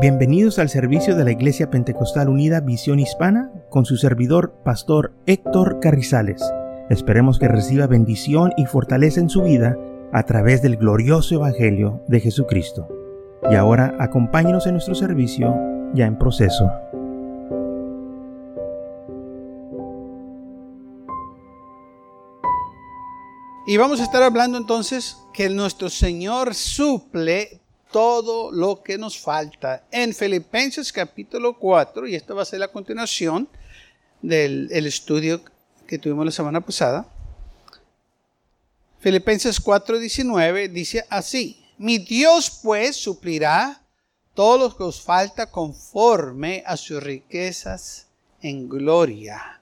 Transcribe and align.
Bienvenidos 0.00 0.60
al 0.60 0.68
servicio 0.68 1.16
de 1.16 1.24
la 1.24 1.32
Iglesia 1.32 1.70
Pentecostal 1.70 2.28
Unida 2.28 2.60
Visión 2.60 3.00
Hispana 3.00 3.50
con 3.68 3.84
su 3.84 3.96
servidor, 3.96 4.54
Pastor 4.64 5.12
Héctor 5.26 5.80
Carrizales. 5.80 6.40
Esperemos 6.88 7.40
que 7.40 7.48
reciba 7.48 7.88
bendición 7.88 8.52
y 8.56 8.66
fortaleza 8.66 9.18
en 9.18 9.28
su 9.28 9.42
vida 9.42 9.76
a 10.12 10.22
través 10.22 10.62
del 10.62 10.76
glorioso 10.76 11.34
Evangelio 11.34 12.00
de 12.06 12.20
Jesucristo. 12.20 12.86
Y 13.50 13.56
ahora 13.56 13.96
acompáñenos 13.98 14.68
en 14.68 14.74
nuestro 14.74 14.94
servicio 14.94 15.52
ya 15.94 16.06
en 16.06 16.16
proceso. 16.16 16.70
Y 23.66 23.76
vamos 23.78 23.98
a 23.98 24.04
estar 24.04 24.22
hablando 24.22 24.58
entonces 24.58 25.18
que 25.32 25.50
nuestro 25.50 25.90
Señor 25.90 26.54
suple 26.54 27.62
todo 27.90 28.50
lo 28.50 28.82
que 28.82 28.98
nos 28.98 29.18
falta. 29.18 29.84
En 29.90 30.14
Filipenses 30.14 30.92
capítulo 30.92 31.58
4, 31.58 32.06
y 32.06 32.14
esto 32.14 32.34
va 32.34 32.42
a 32.42 32.46
ser 32.46 32.60
la 32.60 32.68
continuación 32.68 33.48
del 34.20 34.86
estudio 34.86 35.40
que 35.86 35.98
tuvimos 35.98 36.26
la 36.26 36.32
semana 36.32 36.60
pasada. 36.60 37.06
Filipenses 39.00 39.62
4:19 39.62 40.68
dice 40.68 41.04
así, 41.08 41.64
mi 41.78 41.98
Dios 41.98 42.60
pues 42.62 42.96
suplirá 42.96 43.80
todo 44.34 44.68
lo 44.68 44.76
que 44.76 44.82
os 44.82 45.00
falta 45.00 45.50
conforme 45.50 46.62
a 46.66 46.76
sus 46.76 47.02
riquezas 47.02 48.06
en 48.42 48.68
gloria 48.68 49.60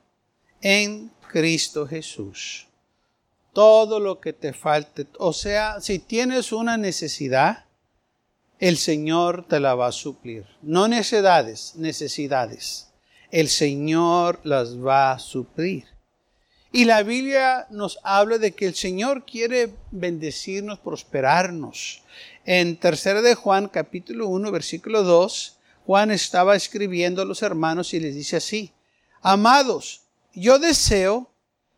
en 0.61 1.13
Cristo 1.31 1.87
Jesús. 1.87 2.67
Todo 3.53 4.01
lo 4.01 4.21
que 4.21 4.33
te 4.33 4.53
falte, 4.53 5.07
o 5.19 5.33
sea, 5.33 5.81
si 5.81 5.99
tienes 5.99 6.53
una 6.53 6.77
necesidad, 6.77 7.66
el 8.59 8.79
Señor 8.79 9.47
te 9.47 9.61
la 9.61 9.75
va 9.75 9.89
a 9.89 9.93
suplir. 9.93 10.47
No 10.63 10.89
necesidades, 10.89 11.75
necesidades. 11.77 12.89
El 13.31 13.49
Señor 13.49 14.41
las 14.45 14.79
va 14.79 15.13
a 15.13 15.19
suplir. 15.19 15.85
Y 16.73 16.85
la 16.85 17.03
Biblia 17.03 17.67
nos 17.71 17.99
habla 18.03 18.39
de 18.39 18.53
que 18.53 18.67
el 18.67 18.75
Señor 18.75 19.25
quiere 19.27 19.75
bendecirnos, 19.91 20.79
prosperarnos. 20.79 22.03
En 22.45 22.79
3 22.79 23.23
de 23.23 23.35
Juan 23.35 23.69
capítulo 23.69 24.29
1 24.29 24.51
versículo 24.51 25.03
2, 25.03 25.59
Juan 25.85 26.11
estaba 26.11 26.57
escribiendo 26.57 27.23
a 27.23 27.25
los 27.25 27.43
hermanos 27.43 27.93
y 27.93 28.01
les 28.01 28.15
dice 28.15 28.37
así, 28.37 28.73
Amados, 29.21 30.03
yo 30.33 30.59
deseo 30.59 31.31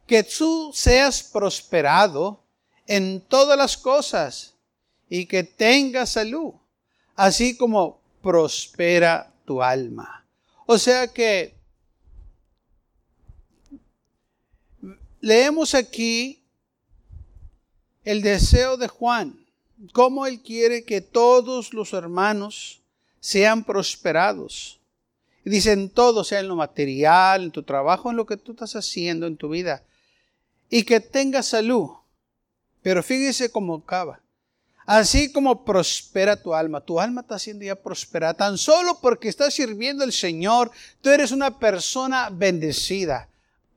que 0.06 0.22
tú 0.22 0.70
seas 0.74 1.22
prosperado 1.22 2.42
en 2.86 3.20
todas 3.20 3.58
las 3.58 3.76
cosas 3.76 4.54
y 5.08 5.26
que 5.26 5.42
tengas 5.42 6.10
salud 6.10 6.54
así 7.18 7.56
como 7.56 8.00
prospera 8.22 9.34
tu 9.44 9.60
alma. 9.60 10.24
O 10.66 10.78
sea 10.78 11.08
que 11.08 11.56
leemos 15.20 15.74
aquí 15.74 16.44
el 18.04 18.22
deseo 18.22 18.76
de 18.76 18.86
Juan, 18.86 19.44
cómo 19.92 20.26
él 20.26 20.40
quiere 20.40 20.84
que 20.84 21.00
todos 21.00 21.74
los 21.74 21.92
hermanos 21.92 22.82
sean 23.18 23.64
prosperados. 23.64 24.80
Dicen 25.44 25.90
todo, 25.90 26.22
sea 26.22 26.38
en 26.38 26.48
lo 26.48 26.54
material, 26.54 27.44
en 27.44 27.50
tu 27.50 27.64
trabajo, 27.64 28.10
en 28.10 28.16
lo 28.16 28.26
que 28.26 28.36
tú 28.36 28.52
estás 28.52 28.76
haciendo 28.76 29.26
en 29.26 29.36
tu 29.36 29.48
vida. 29.48 29.82
Y 30.70 30.84
que 30.84 31.00
tengas 31.00 31.46
salud. 31.46 31.88
Pero 32.82 33.02
fíjese 33.02 33.50
cómo 33.50 33.74
acaba. 33.74 34.20
Así 34.88 35.30
como 35.30 35.66
prospera 35.66 36.34
tu 36.34 36.54
alma, 36.54 36.80
tu 36.80 36.98
alma 36.98 37.20
está 37.20 37.38
siendo 37.38 37.62
ya 37.62 37.74
prosperada. 37.74 38.32
Tan 38.32 38.56
solo 38.56 38.98
porque 39.02 39.28
estás 39.28 39.52
sirviendo 39.52 40.02
al 40.02 40.14
Señor, 40.14 40.70
tú 41.02 41.10
eres 41.10 41.30
una 41.30 41.58
persona 41.58 42.30
bendecida 42.32 43.28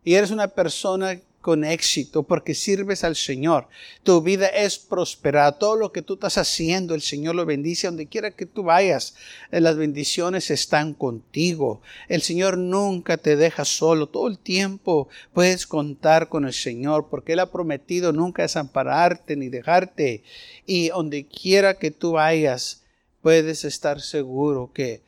y 0.05 0.13
eres 0.13 0.31
una 0.31 0.47
persona 0.47 1.19
con 1.41 1.63
éxito 1.63 2.23
porque 2.23 2.53
sirves 2.53 3.03
al 3.03 3.15
Señor. 3.15 3.67
Tu 4.03 4.21
vida 4.21 4.47
es 4.47 4.77
prosperada. 4.77 5.57
Todo 5.57 5.75
lo 5.75 5.91
que 5.91 6.01
tú 6.01 6.13
estás 6.13 6.37
haciendo, 6.37 6.95
el 6.95 7.01
Señor 7.01 7.35
lo 7.35 7.45
bendice 7.45 7.87
donde 7.87 8.05
quiera 8.05 8.31
que 8.31 8.45
tú 8.45 8.63
vayas. 8.63 9.15
Eh, 9.51 9.59
las 9.59 9.75
bendiciones 9.75 10.51
están 10.51 10.93
contigo. 10.93 11.81
El 12.07 12.21
Señor 12.21 12.57
nunca 12.57 13.17
te 13.17 13.35
deja 13.35 13.65
solo. 13.65 14.07
Todo 14.07 14.27
el 14.27 14.37
tiempo 14.37 15.09
puedes 15.33 15.67
contar 15.67 16.29
con 16.29 16.45
el 16.45 16.53
Señor 16.53 17.07
porque 17.09 17.33
Él 17.33 17.39
ha 17.39 17.51
prometido 17.51 18.13
nunca 18.13 18.43
desampararte 18.43 19.35
ni 19.35 19.49
dejarte. 19.49 20.23
Y 20.65 20.89
donde 20.89 21.25
quiera 21.25 21.79
que 21.79 21.91
tú 21.91 22.13
vayas, 22.13 22.83
puedes 23.21 23.65
estar 23.65 23.99
seguro 23.99 24.71
que 24.73 25.01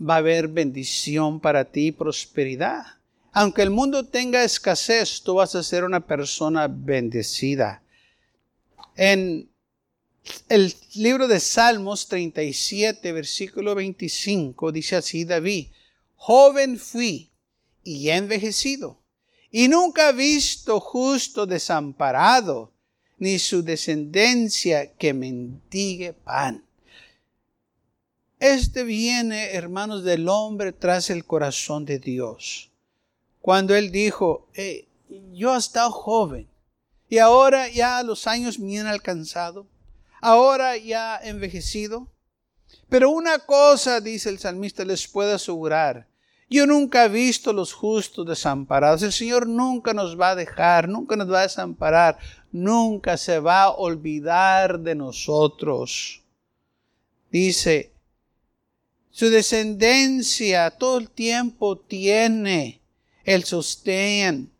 va 0.00 0.14
a 0.14 0.18
haber 0.18 0.48
bendición 0.48 1.40
para 1.40 1.64
ti 1.64 1.88
y 1.88 1.92
prosperidad. 1.92 2.99
Aunque 3.32 3.62
el 3.62 3.70
mundo 3.70 4.06
tenga 4.06 4.42
escasez, 4.42 5.22
tú 5.22 5.34
vas 5.34 5.54
a 5.54 5.62
ser 5.62 5.84
una 5.84 6.04
persona 6.04 6.66
bendecida. 6.68 7.82
En 8.96 9.48
el 10.48 10.74
libro 10.94 11.28
de 11.28 11.38
Salmos 11.38 12.08
37, 12.08 13.12
versículo 13.12 13.76
25, 13.76 14.72
dice 14.72 14.96
así 14.96 15.24
David, 15.24 15.68
joven 16.16 16.76
fui 16.76 17.30
y 17.84 18.10
envejecido, 18.10 18.98
y 19.50 19.68
nunca 19.68 20.10
he 20.10 20.12
visto 20.12 20.80
justo 20.80 21.46
desamparado, 21.46 22.72
ni 23.18 23.38
su 23.38 23.62
descendencia 23.62 24.92
que 24.94 25.14
mendigue 25.14 26.14
pan. 26.14 26.64
Este 28.40 28.82
viene, 28.82 29.52
hermanos, 29.52 30.02
del 30.02 30.28
hombre 30.28 30.72
tras 30.72 31.10
el 31.10 31.24
corazón 31.24 31.84
de 31.84 31.98
Dios 31.98 32.69
cuando 33.40 33.74
él 33.74 33.90
dijo, 33.90 34.48
yo 35.32 35.54
he 35.54 35.58
estado 35.58 35.90
joven 35.90 36.48
y 37.08 37.18
ahora 37.18 37.68
ya 37.68 38.02
los 38.02 38.26
años 38.26 38.58
me 38.58 38.78
han 38.78 38.86
alcanzado, 38.86 39.66
ahora 40.20 40.76
ya 40.76 41.18
he 41.22 41.30
envejecido. 41.30 42.08
Pero 42.88 43.10
una 43.10 43.38
cosa, 43.40 44.00
dice 44.00 44.28
el 44.28 44.38
salmista, 44.38 44.84
les 44.84 45.08
puedo 45.08 45.34
asegurar, 45.34 46.06
yo 46.48 46.66
nunca 46.66 47.04
he 47.04 47.08
visto 47.08 47.52
los 47.52 47.72
justos 47.72 48.26
desamparados. 48.26 49.02
El 49.02 49.12
Señor 49.12 49.46
nunca 49.46 49.94
nos 49.94 50.20
va 50.20 50.30
a 50.30 50.34
dejar, 50.34 50.88
nunca 50.88 51.14
nos 51.14 51.32
va 51.32 51.40
a 51.40 51.42
desamparar, 51.42 52.18
nunca 52.50 53.16
se 53.16 53.38
va 53.38 53.62
a 53.62 53.70
olvidar 53.70 54.80
de 54.80 54.96
nosotros. 54.96 56.22
Dice, 57.30 57.92
su 59.10 59.30
descendencia 59.30 60.72
todo 60.72 60.98
el 60.98 61.10
tiempo 61.10 61.78
tiene 61.78 62.79
el 63.24 63.44
sostén. 63.44 64.50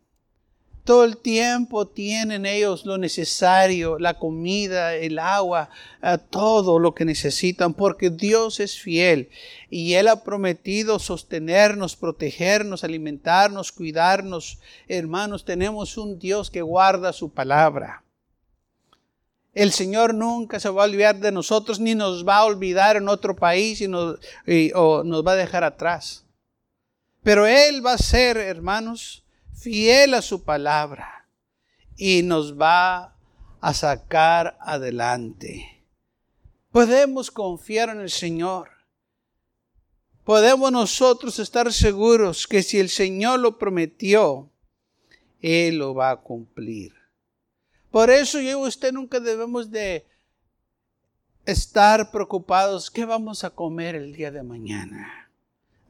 Todo 0.83 1.03
el 1.03 1.17
tiempo 1.17 1.87
tienen 1.87 2.47
ellos 2.47 2.85
lo 2.85 2.97
necesario, 2.97 3.99
la 3.99 4.17
comida, 4.17 4.95
el 4.95 5.19
agua, 5.19 5.69
eh, 6.01 6.17
todo 6.31 6.79
lo 6.79 6.95
que 6.95 7.05
necesitan, 7.05 7.75
porque 7.75 8.09
Dios 8.09 8.59
es 8.59 8.79
fiel 8.79 9.29
y 9.69 9.93
Él 9.93 10.07
ha 10.07 10.23
prometido 10.23 10.97
sostenernos, 10.97 11.95
protegernos, 11.95 12.83
alimentarnos, 12.83 13.71
cuidarnos. 13.71 14.59
Hermanos, 14.87 15.45
tenemos 15.45 15.97
un 15.97 16.17
Dios 16.17 16.49
que 16.49 16.63
guarda 16.63 17.13
su 17.13 17.29
palabra. 17.29 18.03
El 19.53 19.71
Señor 19.71 20.15
nunca 20.15 20.59
se 20.59 20.69
va 20.69 20.83
a 20.83 20.87
olvidar 20.87 21.19
de 21.19 21.31
nosotros, 21.31 21.79
ni 21.79 21.93
nos 21.93 22.27
va 22.27 22.37
a 22.37 22.45
olvidar 22.45 22.95
en 22.95 23.07
otro 23.07 23.35
país 23.35 23.81
y 23.81 24.71
o 24.73 25.03
nos 25.03 25.27
va 25.27 25.33
a 25.33 25.35
dejar 25.35 25.63
atrás. 25.63 26.25
Pero 27.23 27.45
Él 27.45 27.85
va 27.85 27.93
a 27.93 27.97
ser, 27.97 28.37
hermanos, 28.37 29.23
fiel 29.53 30.15
a 30.15 30.21
su 30.21 30.43
palabra 30.43 31.27
y 31.95 32.23
nos 32.23 32.59
va 32.59 33.15
a 33.59 33.73
sacar 33.73 34.57
adelante. 34.59 35.83
Podemos 36.71 37.29
confiar 37.29 37.89
en 37.89 37.99
el 38.01 38.09
Señor. 38.09 38.69
Podemos 40.23 40.71
nosotros 40.71 41.37
estar 41.37 41.71
seguros 41.71 42.47
que 42.47 42.63
si 42.63 42.79
el 42.79 42.89
Señor 42.89 43.39
lo 43.39 43.57
prometió, 43.59 44.49
Él 45.41 45.77
lo 45.77 45.93
va 45.93 46.11
a 46.11 46.17
cumplir. 46.17 46.93
Por 47.91 48.09
eso 48.09 48.39
yo 48.39 48.51
y 48.51 48.67
usted 48.67 48.93
nunca 48.93 49.19
debemos 49.19 49.69
de 49.69 50.07
estar 51.45 52.09
preocupados, 52.09 52.89
¿qué 52.89 53.05
vamos 53.05 53.43
a 53.43 53.49
comer 53.49 53.95
el 53.95 54.13
día 54.13 54.31
de 54.31 54.43
mañana? 54.43 55.20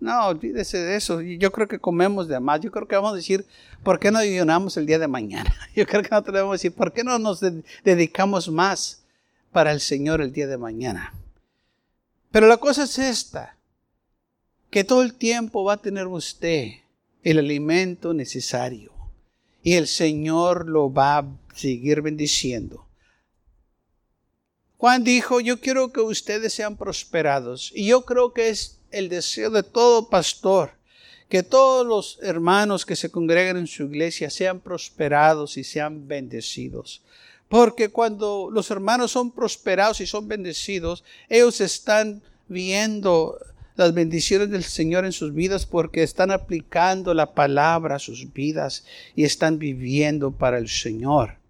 No, 0.01 0.27
olvídese 0.27 0.79
de 0.79 0.95
eso. 0.95 1.21
Yo 1.21 1.51
creo 1.51 1.67
que 1.67 1.77
comemos 1.77 2.27
de 2.27 2.39
más. 2.39 2.59
Yo 2.59 2.71
creo 2.71 2.87
que 2.87 2.95
vamos 2.95 3.13
a 3.13 3.17
decir, 3.17 3.45
¿por 3.83 3.99
qué 3.99 4.09
no 4.09 4.17
ayunamos 4.17 4.75
el 4.75 4.87
día 4.87 4.97
de 4.97 5.07
mañana? 5.07 5.53
Yo 5.75 5.85
creo 5.85 6.01
que 6.01 6.09
no 6.09 6.21
debemos 6.21 6.53
decir, 6.53 6.73
¿por 6.73 6.91
qué 6.91 7.03
no 7.03 7.19
nos 7.19 7.39
dedicamos 7.83 8.49
más 8.49 9.03
para 9.51 9.71
el 9.71 9.79
Señor 9.79 10.19
el 10.21 10.33
día 10.33 10.47
de 10.47 10.57
mañana? 10.57 11.13
Pero 12.31 12.47
la 12.47 12.57
cosa 12.57 12.83
es 12.83 12.97
esta, 12.97 13.57
que 14.71 14.83
todo 14.83 15.03
el 15.03 15.13
tiempo 15.13 15.63
va 15.63 15.73
a 15.73 15.81
tener 15.81 16.07
usted 16.07 16.69
el 17.23 17.37
alimento 17.37 18.15
necesario 18.15 18.91
y 19.61 19.73
el 19.73 19.85
Señor 19.85 20.67
lo 20.67 20.91
va 20.91 21.19
a 21.19 21.25
seguir 21.53 22.01
bendiciendo. 22.01 22.87
Juan 24.81 25.03
dijo, 25.03 25.39
yo 25.39 25.59
quiero 25.59 25.91
que 25.91 25.99
ustedes 25.99 26.53
sean 26.53 26.75
prosperados. 26.75 27.71
Y 27.75 27.85
yo 27.85 28.03
creo 28.03 28.33
que 28.33 28.49
es 28.49 28.79
el 28.89 29.09
deseo 29.09 29.51
de 29.51 29.61
todo 29.61 30.09
pastor, 30.09 30.71
que 31.29 31.43
todos 31.43 31.85
los 31.85 32.17
hermanos 32.23 32.83
que 32.83 32.95
se 32.95 33.11
congregan 33.11 33.57
en 33.57 33.67
su 33.67 33.83
iglesia 33.83 34.31
sean 34.31 34.59
prosperados 34.59 35.55
y 35.57 35.63
sean 35.63 36.07
bendecidos. 36.07 37.03
Porque 37.47 37.89
cuando 37.89 38.49
los 38.51 38.71
hermanos 38.71 39.11
son 39.11 39.29
prosperados 39.29 40.01
y 40.01 40.07
son 40.07 40.27
bendecidos, 40.27 41.03
ellos 41.29 41.61
están 41.61 42.23
viendo 42.47 43.37
las 43.75 43.93
bendiciones 43.93 44.49
del 44.49 44.63
Señor 44.63 45.05
en 45.05 45.11
sus 45.11 45.31
vidas 45.31 45.67
porque 45.67 46.01
están 46.01 46.31
aplicando 46.31 47.13
la 47.13 47.35
palabra 47.35 47.97
a 47.97 47.99
sus 47.99 48.33
vidas 48.33 48.83
y 49.15 49.25
están 49.25 49.59
viviendo 49.59 50.31
para 50.31 50.57
el 50.57 50.69
Señor. 50.69 51.40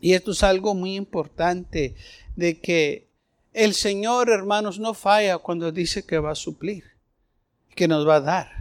Y 0.00 0.14
esto 0.14 0.32
es 0.32 0.42
algo 0.42 0.74
muy 0.74 0.94
importante 0.94 1.94
de 2.36 2.60
que 2.60 3.08
el 3.52 3.74
Señor, 3.74 4.30
hermanos, 4.30 4.78
no 4.78 4.94
falla 4.94 5.38
cuando 5.38 5.72
dice 5.72 6.04
que 6.04 6.18
va 6.18 6.32
a 6.32 6.36
suplir, 6.36 6.84
que 7.74 7.88
nos 7.88 8.06
va 8.06 8.16
a 8.16 8.20
dar. 8.20 8.58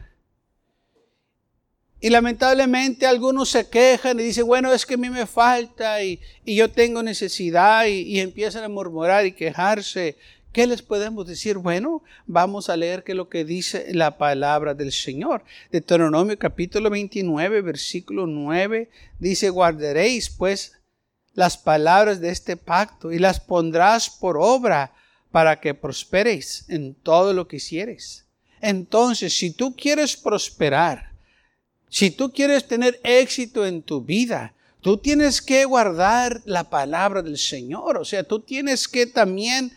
Y 1.99 2.09
lamentablemente 2.09 3.07
algunos 3.07 3.49
se 3.49 3.69
quejan 3.69 4.19
y 4.19 4.23
dicen, 4.23 4.45
bueno, 4.45 4.71
es 4.71 4.85
que 4.85 4.93
a 4.93 4.97
mí 4.97 5.09
me 5.09 5.25
falta 5.25 6.03
y, 6.03 6.19
yo 6.45 6.69
tengo 6.69 7.01
necesidad 7.01 7.85
y, 7.87 8.19
empiezan 8.19 8.63
a 8.63 8.69
murmurar 8.69 9.25
y 9.25 9.31
quejarse. 9.31 10.15
¿Qué 10.53 10.67
les 10.67 10.81
podemos 10.81 11.27
decir? 11.27 11.57
Bueno, 11.57 12.03
vamos 12.25 12.69
a 12.69 12.77
leer 12.77 13.03
que 13.03 13.15
lo 13.15 13.29
que 13.29 13.45
dice 13.45 13.93
la 13.93 14.17
palabra 14.17 14.73
del 14.75 14.91
Señor. 14.91 15.43
Deuteronomio 15.71 16.37
capítulo 16.37 16.89
29, 16.89 17.61
versículo 17.61 18.27
9, 18.27 18.89
dice, 19.19 19.49
guardaréis 19.49 20.29
pues 20.29 20.76
las 21.37 21.55
palabras 21.55 22.19
de 22.19 22.31
este 22.31 22.57
pacto 22.57 23.11
y 23.11 23.19
las 23.19 23.39
pondrás 23.39 24.09
por 24.09 24.37
obra 24.39 24.91
para 25.29 25.59
que 25.59 25.75
prosperéis 25.75 26.65
en 26.67 26.95
todo 26.95 27.31
lo 27.31 27.47
que 27.47 27.57
hicieres. 27.57 28.25
Entonces, 28.59 29.37
si 29.37 29.51
tú 29.51 29.75
quieres 29.75 30.17
prosperar, 30.17 31.11
si 31.89 32.09
tú 32.09 32.31
quieres 32.31 32.67
tener 32.67 32.99
éxito 33.03 33.67
en 33.67 33.83
tu 33.83 34.01
vida, 34.01 34.55
tú 34.81 34.97
tienes 34.97 35.39
que 35.39 35.63
guardar 35.65 36.41
la 36.45 36.71
palabra 36.71 37.21
del 37.21 37.37
Señor. 37.37 37.97
O 37.97 38.05
sea, 38.05 38.23
tú 38.23 38.39
tienes 38.39 38.87
que 38.87 39.05
también 39.05 39.71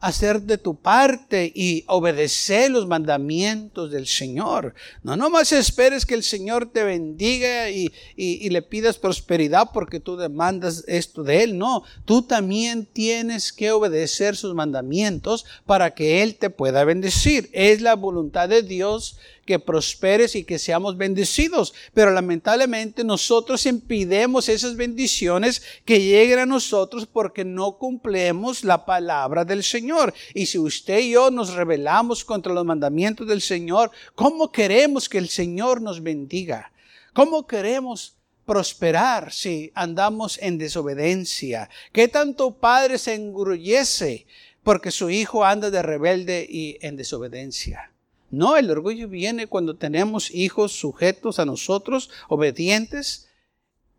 hacer 0.00 0.42
de 0.42 0.58
tu 0.58 0.76
parte 0.76 1.50
y 1.54 1.84
obedecer 1.86 2.70
los 2.70 2.86
mandamientos 2.86 3.90
del 3.90 4.06
Señor. 4.06 4.74
No 5.02 5.16
nomás 5.16 5.52
esperes 5.52 6.04
que 6.04 6.14
el 6.14 6.22
Señor 6.22 6.70
te 6.70 6.84
bendiga 6.84 7.70
y, 7.70 7.92
y, 8.14 8.48
le 8.50 8.62
pidas 8.62 8.98
prosperidad 8.98 9.70
porque 9.72 10.00
tú 10.00 10.16
demandas 10.16 10.84
esto 10.86 11.22
de 11.22 11.42
Él. 11.42 11.58
No, 11.58 11.82
tú 12.04 12.22
también 12.22 12.86
tienes 12.86 13.52
que 13.52 13.72
obedecer 13.72 14.36
sus 14.36 14.54
mandamientos 14.54 15.44
para 15.64 15.94
que 15.94 16.22
Él 16.22 16.36
te 16.36 16.50
pueda 16.50 16.84
bendecir. 16.84 17.48
Es 17.52 17.80
la 17.80 17.94
voluntad 17.94 18.48
de 18.48 18.62
Dios 18.62 19.16
que 19.46 19.58
prosperes 19.58 20.34
y 20.34 20.44
que 20.44 20.58
seamos 20.58 20.98
bendecidos. 20.98 21.72
Pero 21.94 22.10
lamentablemente 22.10 23.04
nosotros 23.04 23.64
impidemos 23.64 24.50
esas 24.50 24.76
bendiciones 24.76 25.62
que 25.86 26.02
lleguen 26.02 26.40
a 26.40 26.46
nosotros 26.46 27.06
porque 27.06 27.44
no 27.44 27.78
cumplimos 27.78 28.64
la 28.64 28.84
palabra 28.84 29.44
del 29.46 29.62
Señor. 29.62 30.12
Y 30.34 30.46
si 30.46 30.58
usted 30.58 30.98
y 30.98 31.12
yo 31.12 31.30
nos 31.30 31.54
rebelamos 31.54 32.24
contra 32.24 32.52
los 32.52 32.66
mandamientos 32.66 33.26
del 33.26 33.40
Señor, 33.40 33.90
¿cómo 34.14 34.52
queremos 34.52 35.08
que 35.08 35.18
el 35.18 35.30
Señor 35.30 35.80
nos 35.80 36.02
bendiga? 36.02 36.72
¿Cómo 37.14 37.46
queremos 37.46 38.16
prosperar 38.44 39.32
si 39.32 39.72
andamos 39.74 40.38
en 40.42 40.58
desobediencia? 40.58 41.70
¿Qué 41.92 42.08
tanto 42.08 42.56
padre 42.56 42.98
se 42.98 43.14
engurrullece 43.14 44.26
porque 44.62 44.90
su 44.90 45.08
hijo 45.10 45.44
anda 45.44 45.70
de 45.70 45.80
rebelde 45.80 46.46
y 46.48 46.76
en 46.80 46.96
desobediencia? 46.96 47.92
No, 48.30 48.56
el 48.56 48.70
orgullo 48.70 49.08
viene 49.08 49.46
cuando 49.46 49.76
tenemos 49.76 50.30
hijos 50.30 50.72
sujetos 50.72 51.38
a 51.38 51.44
nosotros, 51.44 52.10
obedientes, 52.28 53.28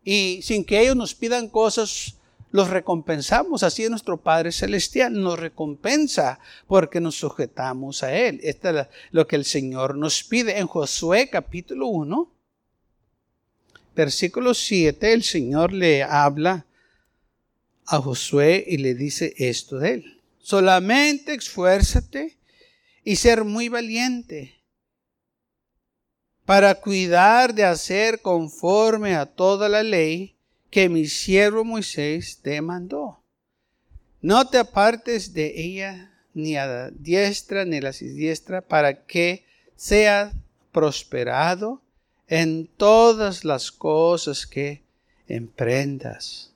y 0.04 0.40
sin 0.42 0.64
que 0.64 0.80
ellos 0.80 0.96
nos 0.96 1.14
pidan 1.14 1.48
cosas, 1.48 2.16
los 2.50 2.70
recompensamos. 2.70 3.62
Así 3.62 3.84
es 3.84 3.90
nuestro 3.90 4.18
Padre 4.18 4.52
Celestial, 4.52 5.20
nos 5.20 5.38
recompensa 5.38 6.38
porque 6.66 7.00
nos 7.00 7.16
sujetamos 7.16 8.02
a 8.02 8.14
Él. 8.14 8.40
Esto 8.42 8.70
es 8.70 8.86
lo 9.10 9.26
que 9.26 9.36
el 9.36 9.44
Señor 9.44 9.96
nos 9.96 10.24
pide 10.24 10.58
en 10.58 10.66
Josué 10.66 11.28
capítulo 11.30 11.88
1. 11.88 12.32
Versículo 13.94 14.54
7, 14.54 15.12
el 15.12 15.24
Señor 15.24 15.72
le 15.72 16.04
habla 16.04 16.66
a 17.88 18.00
Josué 18.00 18.64
y 18.66 18.76
le 18.76 18.94
dice 18.94 19.34
esto 19.38 19.78
de 19.78 19.94
él. 19.94 20.20
Solamente 20.38 21.34
esfuérzate 21.34 22.37
y 23.08 23.16
ser 23.16 23.42
muy 23.42 23.70
valiente 23.70 24.60
para 26.44 26.74
cuidar 26.74 27.54
de 27.54 27.64
hacer 27.64 28.20
conforme 28.20 29.14
a 29.14 29.24
toda 29.24 29.66
la 29.70 29.82
ley 29.82 30.36
que 30.68 30.90
mi 30.90 31.06
siervo 31.06 31.64
Moisés 31.64 32.40
te 32.42 32.60
mandó. 32.60 33.22
No 34.20 34.46
te 34.46 34.58
apartes 34.58 35.32
de 35.32 35.54
ella 35.56 36.20
ni 36.34 36.58
a 36.58 36.66
la 36.66 36.90
diestra 36.90 37.64
ni 37.64 37.78
a 37.78 37.80
la 37.80 37.92
siniestra 37.94 38.60
para 38.60 39.06
que 39.06 39.46
seas 39.74 40.34
prosperado 40.70 41.80
en 42.26 42.66
todas 42.66 43.42
las 43.42 43.72
cosas 43.72 44.46
que 44.46 44.82
emprendas. 45.28 46.52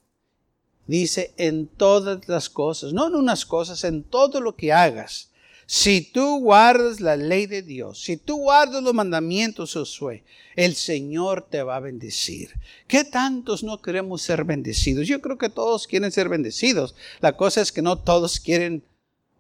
Dice 0.87 1.33
en 1.39 1.67
todas 1.67 2.29
las 2.29 2.51
cosas, 2.51 2.93
no 2.93 3.07
en 3.07 3.15
unas 3.15 3.47
cosas, 3.47 3.85
en 3.85 4.03
todo 4.03 4.43
lo 4.43 4.55
que 4.55 4.71
hagas 4.71 5.32
si 5.75 6.03
tú 6.03 6.41
guardas 6.41 7.01
la 7.01 7.17
ley 7.17 7.47
de 7.47 7.63
Dios, 7.63 8.03
si 8.03 8.19
tú 8.19 8.37
guardas 8.37 8.83
los 8.83 8.93
mandamientos, 8.93 9.73
Josué, 9.73 10.23
el 10.55 10.75
Señor 10.75 11.47
te 11.49 11.63
va 11.63 11.77
a 11.77 11.81
bendecir. 11.81 12.51
¿Qué 12.87 13.05
tantos 13.05 13.65
no 13.65 13.81
queremos 13.81 14.21
ser 14.21 14.45
bendecidos? 14.45 15.09
Yo 15.09 15.23
creo 15.23 15.39
que 15.39 15.49
todos 15.49 15.87
quieren 15.87 16.13
ser 16.13 16.29
bendecidos. 16.29 16.95
La 17.21 17.39
cosa 17.39 17.63
es 17.63 17.73
que 17.73 17.81
no 17.81 17.97
todos 17.97 18.39
quieren 18.39 18.85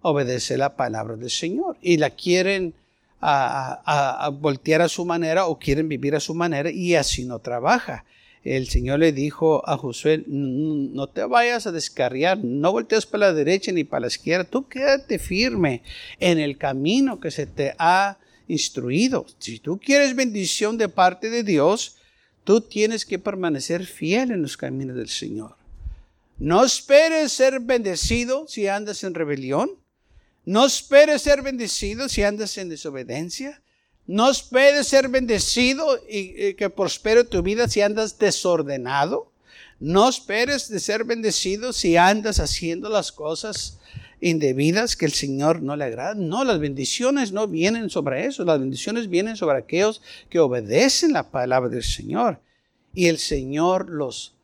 obedecer 0.00 0.58
la 0.58 0.74
palabra 0.74 1.16
del 1.16 1.28
Señor 1.28 1.76
y 1.82 1.98
la 1.98 2.08
quieren 2.08 2.72
a, 3.20 4.30
voltear 4.32 4.80
a 4.80 4.88
su 4.88 5.04
manera 5.04 5.44
o 5.44 5.58
quieren 5.58 5.86
vivir 5.86 6.14
a 6.14 6.20
su 6.20 6.34
manera 6.34 6.70
y 6.70 6.94
así 6.94 7.26
no 7.26 7.40
trabaja 7.40 8.06
el 8.44 8.68
Señor 8.68 8.98
le 8.98 9.12
dijo 9.12 9.62
a 9.68 9.76
Josué, 9.76 10.24
no 10.26 11.08
te 11.08 11.24
vayas 11.24 11.66
a 11.66 11.72
descarriar, 11.72 12.38
no 12.38 12.72
voltees 12.72 13.06
para 13.06 13.28
la 13.28 13.34
derecha 13.34 13.70
ni 13.70 13.84
para 13.84 14.02
la 14.02 14.06
izquierda, 14.08 14.44
tú 14.44 14.66
quédate 14.68 15.18
firme 15.18 15.82
en 16.18 16.38
el 16.38 16.58
camino 16.58 17.20
que 17.20 17.30
se 17.30 17.46
te 17.46 17.74
ha 17.78 18.18
instruido. 18.48 19.26
Si 19.38 19.60
tú 19.60 19.78
quieres 19.78 20.16
bendición 20.16 20.76
de 20.76 20.88
parte 20.88 21.30
de 21.30 21.44
Dios, 21.44 21.98
tú 22.44 22.60
tienes 22.60 23.06
que 23.06 23.18
permanecer 23.18 23.86
fiel 23.86 24.32
en 24.32 24.42
los 24.42 24.56
caminos 24.56 24.96
del 24.96 25.08
Señor. 25.08 25.56
No 26.38 26.64
esperes 26.64 27.30
ser 27.30 27.60
bendecido 27.60 28.46
si 28.48 28.66
andas 28.66 29.04
en 29.04 29.14
rebelión. 29.14 29.70
No 30.44 30.66
esperes 30.66 31.22
ser 31.22 31.42
bendecido 31.42 32.08
si 32.08 32.24
andas 32.24 32.58
en 32.58 32.68
desobediencia. 32.68 33.61
No 34.06 34.30
esperes 34.30 34.88
ser 34.88 35.08
bendecido 35.08 35.98
y, 36.08 36.54
que 36.54 36.70
prospere 36.70 37.24
tu 37.24 37.42
vida 37.42 37.68
si 37.68 37.80
andas 37.80 38.18
desordenado. 38.18 39.30
No 39.78 40.08
esperes 40.08 40.68
de 40.68 40.80
ser 40.80 41.04
bendecido 41.04 41.72
si 41.72 41.96
andas 41.96 42.40
haciendo 42.40 42.88
las 42.88 43.12
cosas 43.12 43.78
indebidas 44.20 44.96
que 44.96 45.06
el 45.06 45.12
Señor 45.12 45.62
no 45.62 45.76
le 45.76 45.84
agrada. 45.84 46.14
No, 46.14 46.44
las 46.44 46.60
bendiciones 46.60 47.32
no 47.32 47.48
vienen 47.48 47.90
sobre 47.90 48.26
eso. 48.26 48.44
Las 48.44 48.60
bendiciones 48.60 49.08
vienen 49.08 49.36
sobre 49.36 49.58
aquellos 49.58 50.00
que 50.30 50.38
obedecen 50.38 51.12
la 51.12 51.30
palabra 51.30 51.68
del 51.68 51.82
Señor. 51.82 52.40
Y 52.94 53.06
el 53.06 53.18
Señor 53.18 53.88
los 53.88 54.34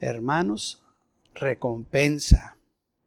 hermanos 0.00 0.82
recompensa. 1.34 2.56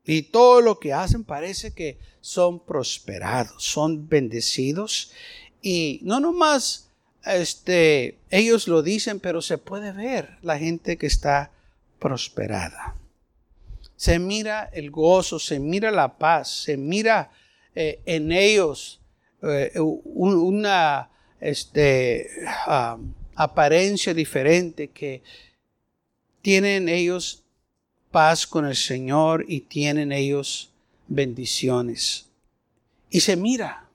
Y 0.06 0.24
todo 0.24 0.62
lo 0.62 0.80
que 0.80 0.94
hacen 0.94 1.24
parece 1.24 1.74
que 1.74 1.98
son 2.22 2.64
prosperados, 2.64 3.64
son 3.64 4.08
bendecidos 4.08 5.12
y 5.68 6.00
no 6.04 6.22
nomás 6.22 6.88
este, 7.26 8.20
ellos 8.30 8.70
lo 8.70 8.82
dicen, 8.84 9.20
pero 9.20 9.42
se 9.42 9.58
puede 9.58 9.92
ver 9.92 10.38
la 10.42 10.58
gente 10.58 10.98
que 10.98 11.08
está 11.08 11.52
prosperada. 12.00 12.96
Se 13.98 14.18
mira 14.18 14.70
el 14.72 14.92
gozo, 14.92 15.40
se 15.40 15.60
mira 15.60 15.92
la 15.92 16.18
paz, 16.18 16.48
se 16.64 16.78
mira 16.78 17.32
eh, 17.76 18.00
en 18.06 18.32
ellos 18.32 19.02
eh, 19.44 19.74
una 19.78 21.10
este, 21.42 22.30
apariencia 23.36 24.14
diferente 24.14 24.88
que 24.88 25.22
tienen 26.42 26.88
ellos 26.88 27.44
paz 28.10 28.48
con 28.48 28.66
el 28.66 28.78
Señor 28.78 29.44
y 29.50 29.60
tienen 29.60 30.14
ellos 30.14 30.72
bendiciones. 31.10 32.28
Y 33.10 33.20
se 33.20 33.36
mira, 33.36 33.87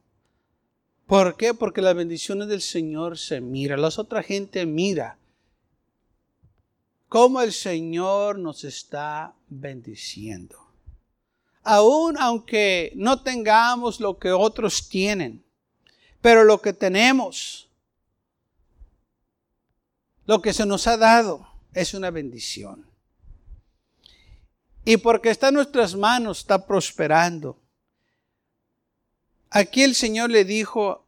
¿Por 1.12 1.36
qué? 1.36 1.52
Porque 1.52 1.82
las 1.82 1.94
bendiciones 1.94 2.48
del 2.48 2.62
Señor 2.62 3.18
se 3.18 3.42
mira, 3.42 3.76
la 3.76 3.88
otra 3.88 4.22
gente 4.22 4.64
mira 4.64 5.18
cómo 7.10 7.42
el 7.42 7.52
Señor 7.52 8.38
nos 8.38 8.64
está 8.64 9.34
bendiciendo. 9.46 10.56
aun 11.64 12.16
aunque 12.18 12.94
no 12.96 13.20
tengamos 13.20 14.00
lo 14.00 14.18
que 14.18 14.32
otros 14.32 14.88
tienen, 14.88 15.44
pero 16.22 16.44
lo 16.44 16.62
que 16.62 16.72
tenemos, 16.72 17.68
lo 20.24 20.40
que 20.40 20.54
se 20.54 20.64
nos 20.64 20.86
ha 20.86 20.96
dado, 20.96 21.46
es 21.74 21.92
una 21.92 22.10
bendición. 22.10 22.86
Y 24.86 24.96
porque 24.96 25.28
está 25.28 25.48
en 25.48 25.56
nuestras 25.56 25.94
manos, 25.94 26.38
está 26.38 26.66
prosperando. 26.66 27.58
Aquí 29.54 29.82
el 29.82 29.94
Señor 29.94 30.30
le 30.30 30.46
dijo 30.46 31.01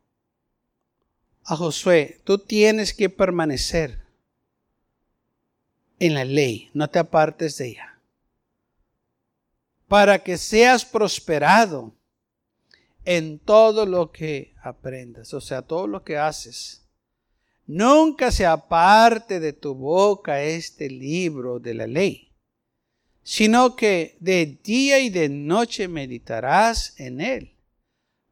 a 1.44 1.56
Josué, 1.56 2.20
tú 2.24 2.38
tienes 2.38 2.94
que 2.94 3.10
permanecer 3.10 4.02
en 5.98 6.14
la 6.14 6.24
ley, 6.24 6.70
no 6.74 6.88
te 6.88 6.98
apartes 6.98 7.58
de 7.58 7.68
ella, 7.68 8.00
para 9.86 10.22
que 10.22 10.38
seas 10.38 10.84
prosperado 10.84 11.94
en 13.04 13.38
todo 13.38 13.84
lo 13.84 14.10
que 14.10 14.54
aprendas, 14.62 15.34
o 15.34 15.40
sea, 15.40 15.62
todo 15.62 15.86
lo 15.86 16.02
que 16.02 16.16
haces. 16.16 16.82
Nunca 17.66 18.30
se 18.30 18.46
aparte 18.46 19.40
de 19.40 19.52
tu 19.52 19.74
boca 19.74 20.42
este 20.42 20.88
libro 20.88 21.58
de 21.58 21.74
la 21.74 21.86
ley, 21.86 22.32
sino 23.22 23.76
que 23.76 24.16
de 24.20 24.58
día 24.62 24.98
y 25.00 25.10
de 25.10 25.28
noche 25.28 25.88
meditarás 25.88 26.98
en 26.98 27.20
él, 27.20 27.56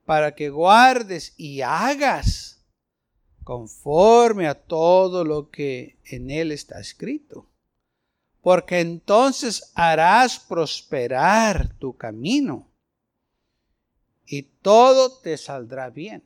para 0.07 0.35
que 0.35 0.49
guardes 0.49 1.35
y 1.37 1.61
hagas 1.61 2.62
conforme 3.45 4.47
a 4.47 4.55
todo 4.55 5.25
lo 5.25 5.51
que 5.51 5.99
en 6.05 6.31
él 6.31 6.53
está 6.53 6.81
escrito. 6.81 7.47
Porque 8.41 8.81
entonces 8.81 9.73
harás 9.75 10.39
prosperar 10.39 11.75
tu 11.79 11.97
camino 11.97 12.69
y 14.27 14.43
todo 14.43 15.21
te 15.21 15.37
saldrá 15.37 15.91
bien. 15.91 16.25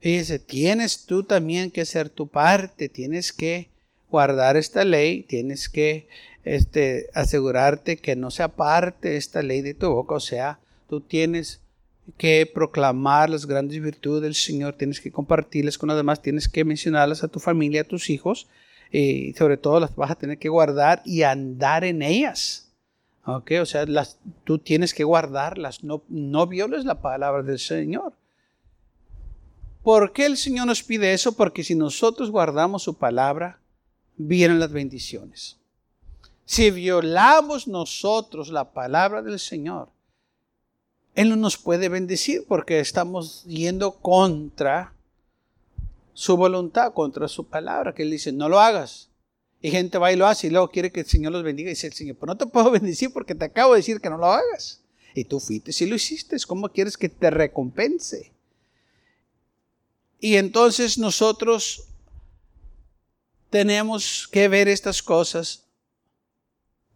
Fíjese, 0.00 0.38
tienes 0.38 1.06
tú 1.06 1.24
también 1.24 1.70
que 1.70 1.80
hacer 1.80 2.08
tu 2.08 2.28
parte, 2.28 2.88
tienes 2.88 3.32
que 3.32 3.70
guardar 4.10 4.56
esta 4.56 4.84
ley, 4.84 5.22
tienes 5.22 5.68
que 5.68 6.08
este, 6.44 7.10
asegurarte 7.14 7.98
que 7.98 8.16
no 8.16 8.30
se 8.30 8.42
aparte 8.42 9.16
esta 9.16 9.42
ley 9.42 9.60
de 9.60 9.74
tu 9.74 9.90
boca, 9.90 10.14
o 10.14 10.20
sea, 10.20 10.60
tú 10.88 11.00
tienes 11.00 11.60
que 12.16 12.50
proclamar 12.52 13.30
las 13.30 13.46
grandes 13.46 13.80
virtudes 13.82 14.22
del 14.22 14.34
Señor, 14.34 14.74
tienes 14.74 15.00
que 15.00 15.12
compartirlas 15.12 15.78
con 15.78 15.88
los 15.88 15.96
demás, 15.96 16.22
tienes 16.22 16.48
que 16.48 16.64
mencionarlas 16.64 17.22
a 17.22 17.28
tu 17.28 17.38
familia, 17.38 17.82
a 17.82 17.84
tus 17.84 18.10
hijos, 18.10 18.48
y 18.90 19.34
sobre 19.34 19.56
todo 19.56 19.80
las 19.80 19.94
vas 19.94 20.10
a 20.10 20.14
tener 20.14 20.38
que 20.38 20.48
guardar 20.48 21.02
y 21.04 21.22
andar 21.22 21.84
en 21.84 22.02
ellas. 22.02 22.68
¿Ok? 23.26 23.52
O 23.60 23.66
sea, 23.66 23.84
las, 23.84 24.18
tú 24.44 24.58
tienes 24.58 24.94
que 24.94 25.04
guardarlas, 25.04 25.84
no, 25.84 26.02
no 26.08 26.46
violes 26.46 26.86
la 26.86 27.00
palabra 27.02 27.42
del 27.42 27.58
Señor. 27.58 28.14
¿Por 29.82 30.12
qué 30.12 30.26
el 30.26 30.36
Señor 30.36 30.66
nos 30.66 30.82
pide 30.82 31.12
eso? 31.12 31.32
Porque 31.32 31.62
si 31.62 31.74
nosotros 31.74 32.30
guardamos 32.30 32.82
su 32.82 32.94
palabra, 32.94 33.60
vienen 34.16 34.58
las 34.58 34.72
bendiciones. 34.72 35.58
Si 36.44 36.70
violamos 36.70 37.68
nosotros 37.68 38.48
la 38.48 38.72
palabra 38.72 39.20
del 39.22 39.38
Señor, 39.38 39.90
él 41.18 41.30
no 41.30 41.34
nos 41.34 41.56
puede 41.56 41.88
bendecir 41.88 42.44
porque 42.46 42.78
estamos 42.78 43.42
yendo 43.42 43.96
contra 43.96 44.94
su 46.12 46.36
voluntad, 46.36 46.92
contra 46.92 47.26
su 47.26 47.48
palabra, 47.48 47.92
que 47.92 48.04
Él 48.04 48.12
dice, 48.12 48.30
no 48.30 48.48
lo 48.48 48.60
hagas. 48.60 49.08
Y 49.60 49.72
gente 49.72 49.98
va 49.98 50.12
y 50.12 50.16
lo 50.16 50.28
hace 50.28 50.46
y 50.46 50.50
luego 50.50 50.70
quiere 50.70 50.92
que 50.92 51.00
el 51.00 51.06
Señor 51.06 51.32
los 51.32 51.42
bendiga. 51.42 51.70
Y 51.70 51.72
dice 51.72 51.88
el 51.88 51.92
Señor, 51.92 52.18
pero 52.20 52.34
no 52.34 52.36
te 52.36 52.46
puedo 52.46 52.70
bendecir 52.70 53.12
porque 53.12 53.34
te 53.34 53.46
acabo 53.46 53.72
de 53.72 53.80
decir 53.80 54.00
que 54.00 54.08
no 54.08 54.16
lo 54.16 54.26
hagas. 54.26 54.80
Y 55.12 55.24
tú 55.24 55.40
fuiste 55.40 55.72
y 55.80 55.88
lo 55.88 55.96
hiciste. 55.96 56.36
¿Cómo 56.46 56.68
quieres 56.68 56.96
que 56.96 57.08
te 57.08 57.30
recompense? 57.30 58.32
Y 60.20 60.36
entonces 60.36 60.98
nosotros 60.98 61.88
tenemos 63.50 64.28
que 64.28 64.46
ver 64.46 64.68
estas 64.68 65.02
cosas. 65.02 65.64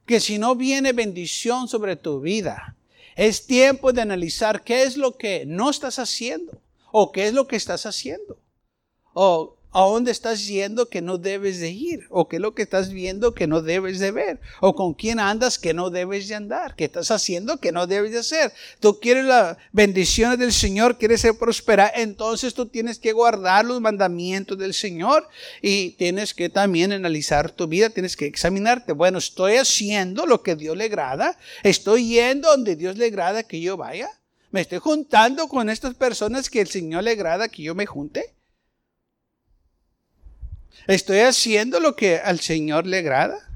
Que 0.07 0.21
si 0.21 0.39
no 0.39 0.55
viene 0.55 0.93
bendición 0.93 1.67
sobre 1.67 1.97
tu 1.97 2.21
vida, 2.21 2.77
es 3.17 3.47
tiempo 3.47 3.93
de 3.93 4.03
analizar 4.03 4.63
qué 4.63 4.83
es 4.83 4.97
lo 4.97 5.17
que 5.17 5.45
no 5.47 5.71
estás 5.71 5.99
haciendo 5.99 6.61
o 6.91 7.13
qué 7.13 7.27
es 7.27 7.35
lo 7.35 7.47
que 7.47 7.57
estás 7.57 7.87
haciendo. 7.87 8.39
O 9.15 9.57
a 9.73 9.81
dónde 9.81 10.11
estás 10.11 10.47
yendo 10.47 10.89
que 10.89 11.01
no 11.01 11.19
debes 11.19 11.59
de 11.59 11.71
ir, 11.71 12.07
o 12.11 12.29
qué 12.29 12.37
es 12.37 12.43
lo 12.43 12.55
que 12.55 12.63
estás 12.63 12.91
viendo 12.91 13.35
que 13.35 13.47
no 13.47 13.63
debes 13.63 13.99
de 13.99 14.11
ver, 14.11 14.41
o 14.61 14.75
con 14.75 14.95
quién 14.95 15.19
andas 15.19 15.59
que 15.59 15.73
no 15.73 15.91
debes 15.91 16.29
de 16.29 16.35
andar, 16.35 16.77
qué 16.77 16.85
estás 16.85 17.11
haciendo 17.11 17.59
que 17.59 17.73
no 17.73 17.87
debes 17.87 18.13
de 18.13 18.19
hacer. 18.19 18.53
Tú 18.81 19.01
quieres 19.01 19.25
las 19.25 19.57
bendiciones 19.73 20.39
del 20.39 20.53
Señor, 20.53 20.99
quieres 20.99 21.23
ser 21.23 21.39
próspera, 21.39 21.91
entonces 21.95 22.55
tú 22.55 22.67
tienes 22.67 22.99
que 22.99 23.13
guardar 23.13 23.65
los 23.65 23.81
mandamientos 23.81 24.59
del 24.59 24.75
Señor 24.75 25.27
y 25.63 25.91
tienes 25.93 26.35
que 26.35 26.49
también 26.49 26.93
analizar 26.93 27.51
tu 27.51 27.67
vida, 27.67 27.91
tienes 27.91 28.17
que 28.17 28.27
examinarte. 28.27 28.93
Bueno, 28.93 29.19
estoy 29.19 29.57
haciendo 29.57 30.27
lo 30.27 30.43
que 30.43 30.55
Dios 30.55 30.77
le 30.77 30.85
agrada, 30.85 31.39
estoy 31.63 32.09
yendo 32.09 32.49
donde 32.49 32.77
Dios 32.77 32.99
le 32.99 33.07
agrada 33.07 33.43
que 33.43 33.61
yo 33.61 33.77
vaya, 33.77 34.09
me 34.51 34.61
estoy 34.61 34.79
juntando 34.79 35.49
con 35.49 35.71
estas 35.71 35.95
personas 35.95 36.51
que 36.51 36.61
el 36.61 36.69
Señor 36.69 37.05
le 37.05 37.13
agrada 37.13 37.49
que 37.49 37.63
yo 37.63 37.75
me 37.75 37.87
junte. 37.87 38.35
¿Estoy 40.87 41.21
haciendo 41.21 41.81
lo 41.81 41.95
que 41.97 42.19
al 42.19 42.41
Señor 42.41 42.87
le 42.87 42.99
agrada? 42.99 43.49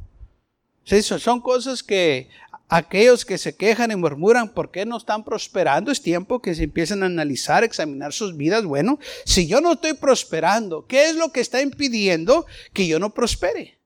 son 1.19 1.41
cosas 1.41 1.83
que 1.83 2.29
aquellos 2.69 3.25
que 3.25 3.39
se 3.39 3.55
quejan 3.57 3.91
y 3.91 3.97
murmuran 3.97 4.49
por 4.49 4.71
qué 4.71 4.87
no 4.87 4.97
están 4.97 5.25
prosperando, 5.25 5.91
es 5.91 6.03
tiempo 6.03 6.41
que 6.41 6.55
se 6.55 6.65
empiecen 6.65 7.03
a 7.03 7.07
analizar, 7.07 7.65
examinar 7.65 8.13
sus 8.13 8.37
vidas. 8.37 8.65
Bueno, 8.65 8.99
si 9.25 9.47
yo 9.47 9.61
no 9.61 9.73
estoy 9.73 9.95
prosperando, 9.95 10.87
¿qué 10.87 11.07
es 11.07 11.17
lo 11.17 11.33
que 11.33 11.41
está 11.41 11.61
impidiendo 11.61 12.47
que 12.73 12.87
yo 12.87 12.99
no 12.99 13.15
prospere? 13.15 13.79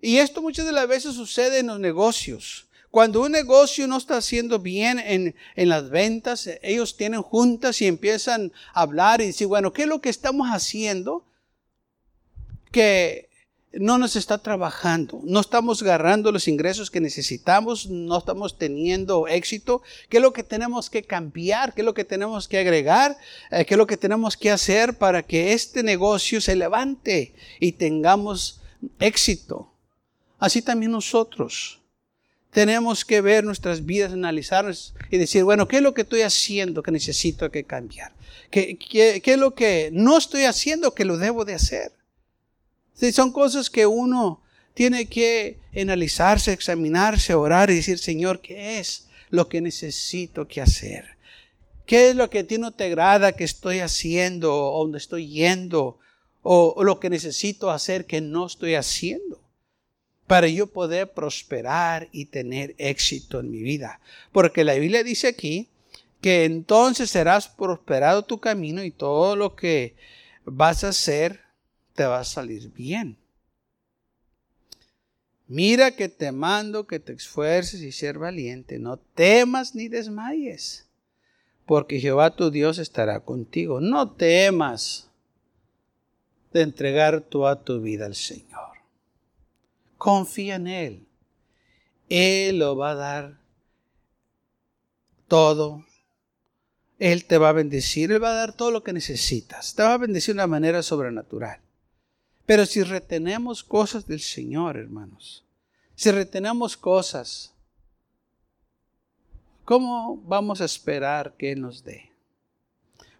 Y 0.00 0.18
esto 0.18 0.42
muchas 0.42 0.66
de 0.66 0.72
las 0.72 0.86
veces 0.86 1.14
sucede 1.14 1.60
en 1.60 1.68
los 1.68 1.80
negocios. 1.80 2.68
Cuando 2.90 3.22
un 3.22 3.32
negocio 3.32 3.88
no 3.88 3.96
está 3.96 4.18
haciendo 4.18 4.60
bien 4.60 5.00
en, 5.00 5.34
en, 5.56 5.68
las 5.68 5.90
ventas, 5.90 6.48
ellos 6.62 6.96
tienen 6.96 7.22
juntas 7.22 7.80
y 7.80 7.88
empiezan 7.88 8.52
a 8.72 8.82
hablar 8.82 9.20
y 9.20 9.26
decir, 9.26 9.48
bueno, 9.48 9.72
¿qué 9.72 9.82
es 9.82 9.88
lo 9.88 10.00
que 10.00 10.10
estamos 10.10 10.48
haciendo 10.48 11.24
que 12.74 13.28
no 13.72 13.98
nos 13.98 14.16
está 14.16 14.38
trabajando, 14.38 15.20
no 15.22 15.38
estamos 15.38 15.80
agarrando 15.80 16.32
los 16.32 16.48
ingresos 16.48 16.90
que 16.90 17.00
necesitamos, 17.00 17.86
no 17.88 18.18
estamos 18.18 18.58
teniendo 18.58 19.28
éxito. 19.28 19.80
¿Qué 20.08 20.16
es 20.16 20.22
lo 20.22 20.32
que 20.32 20.42
tenemos 20.42 20.90
que 20.90 21.04
cambiar? 21.04 21.72
¿Qué 21.72 21.82
es 21.82 21.84
lo 21.84 21.94
que 21.94 22.04
tenemos 22.04 22.48
que 22.48 22.58
agregar? 22.58 23.16
Eh, 23.52 23.64
¿Qué 23.64 23.74
es 23.74 23.78
lo 23.78 23.86
que 23.86 23.96
tenemos 23.96 24.36
que 24.36 24.50
hacer 24.50 24.98
para 24.98 25.22
que 25.22 25.52
este 25.52 25.84
negocio 25.84 26.40
se 26.40 26.56
levante 26.56 27.32
y 27.60 27.72
tengamos 27.72 28.60
éxito? 28.98 29.70
Así 30.40 30.60
también 30.60 30.90
nosotros 30.90 31.80
tenemos 32.50 33.04
que 33.04 33.20
ver 33.20 33.44
nuestras 33.44 33.86
vidas, 33.86 34.12
analizarlas 34.12 34.94
y 35.12 35.18
decir, 35.18 35.44
bueno, 35.44 35.68
¿qué 35.68 35.76
es 35.76 35.82
lo 35.82 35.94
que 35.94 36.02
estoy 36.02 36.22
haciendo 36.22 36.82
que 36.82 36.90
necesito 36.90 37.50
que 37.52 37.62
cambiar? 37.62 38.12
¿Qué, 38.50 38.76
qué, 38.76 39.22
es 39.24 39.38
lo 39.38 39.54
que 39.54 39.90
no 39.92 40.18
estoy 40.18 40.44
haciendo 40.44 40.92
que 40.92 41.04
lo 41.04 41.18
debo 41.18 41.44
de 41.44 41.54
hacer? 41.54 41.92
Sí, 42.94 43.12
son 43.12 43.32
cosas 43.32 43.68
que 43.68 43.86
uno 43.86 44.40
tiene 44.72 45.06
que 45.06 45.58
analizarse, 45.76 46.52
examinarse, 46.52 47.34
orar 47.34 47.70
y 47.70 47.76
decir, 47.76 47.98
Señor, 47.98 48.40
¿qué 48.40 48.78
es 48.78 49.08
lo 49.30 49.48
que 49.48 49.60
necesito 49.60 50.46
que 50.46 50.60
hacer? 50.60 51.16
¿Qué 51.86 52.10
es 52.10 52.16
lo 52.16 52.30
que 52.30 52.40
a 52.40 52.46
ti 52.46 52.58
no 52.58 52.72
te 52.72 52.84
agrada 52.84 53.32
que 53.32 53.44
estoy 53.44 53.80
haciendo 53.80 54.54
o 54.54 54.82
donde 54.82 54.98
estoy 54.98 55.28
yendo? 55.28 55.98
O, 56.42 56.74
o 56.76 56.84
lo 56.84 57.00
que 57.00 57.10
necesito 57.10 57.70
hacer 57.70 58.06
que 58.06 58.20
no 58.20 58.46
estoy 58.46 58.74
haciendo 58.74 59.40
para 60.26 60.46
yo 60.48 60.66
poder 60.68 61.12
prosperar 61.12 62.08
y 62.12 62.26
tener 62.26 62.74
éxito 62.78 63.40
en 63.40 63.50
mi 63.50 63.62
vida. 63.62 64.00
Porque 64.32 64.64
la 64.64 64.74
Biblia 64.74 65.02
dice 65.02 65.28
aquí 65.28 65.68
que 66.20 66.44
entonces 66.44 67.10
serás 67.10 67.48
prosperado 67.48 68.24
tu 68.24 68.40
camino 68.40 68.82
y 68.82 68.90
todo 68.90 69.36
lo 69.36 69.54
que 69.54 69.94
vas 70.44 70.84
a 70.84 70.88
hacer 70.88 71.43
te 71.94 72.04
va 72.04 72.20
a 72.20 72.24
salir 72.24 72.72
bien. 72.72 73.16
Mira 75.46 75.90
que 75.90 76.08
te 76.08 76.32
mando 76.32 76.86
que 76.86 76.98
te 76.98 77.12
esfuerces 77.12 77.82
y 77.82 77.92
ser 77.92 78.18
valiente, 78.18 78.78
no 78.78 78.96
temas 78.96 79.74
ni 79.74 79.88
desmayes, 79.88 80.86
porque 81.66 82.00
Jehová 82.00 82.34
tu 82.34 82.50
Dios 82.50 82.78
estará 82.78 83.20
contigo. 83.20 83.80
No 83.80 84.12
temas 84.12 85.10
de 86.52 86.62
entregar 86.62 87.20
toda 87.20 87.62
tu 87.62 87.80
vida 87.80 88.06
al 88.06 88.14
Señor. 88.14 88.78
Confía 89.98 90.56
en 90.56 90.66
Él. 90.66 91.06
Él 92.08 92.58
lo 92.58 92.76
va 92.76 92.90
a 92.92 92.94
dar 92.94 93.38
todo 95.28 95.84
él 96.98 97.24
te 97.26 97.38
va 97.38 97.48
a 97.48 97.52
bendecir, 97.52 98.12
Él 98.12 98.22
va 98.22 98.30
a 98.30 98.34
dar 98.34 98.52
todo 98.54 98.70
lo 98.70 98.82
que 98.82 98.92
necesitas. 98.92 99.74
Te 99.74 99.82
va 99.82 99.94
a 99.94 99.98
bendecir 99.98 100.34
de 100.34 100.40
una 100.40 100.46
manera 100.46 100.82
sobrenatural. 100.82 101.60
Pero 102.46 102.66
si 102.66 102.82
retenemos 102.82 103.64
cosas 103.64 104.06
del 104.06 104.20
Señor, 104.20 104.76
hermanos, 104.76 105.44
si 105.94 106.10
retenemos 106.10 106.76
cosas 106.76 107.54
¿cómo 109.64 110.18
vamos 110.24 110.60
a 110.60 110.66
esperar 110.66 111.34
que 111.36 111.52
Él 111.52 111.60
nos 111.60 111.84
dé? 111.84 112.10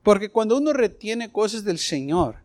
Porque 0.02 0.30
cuando 0.30 0.56
uno 0.56 0.72
retiene 0.72 1.32
cosas 1.32 1.64
del 1.64 1.78
Señor, 1.78 2.36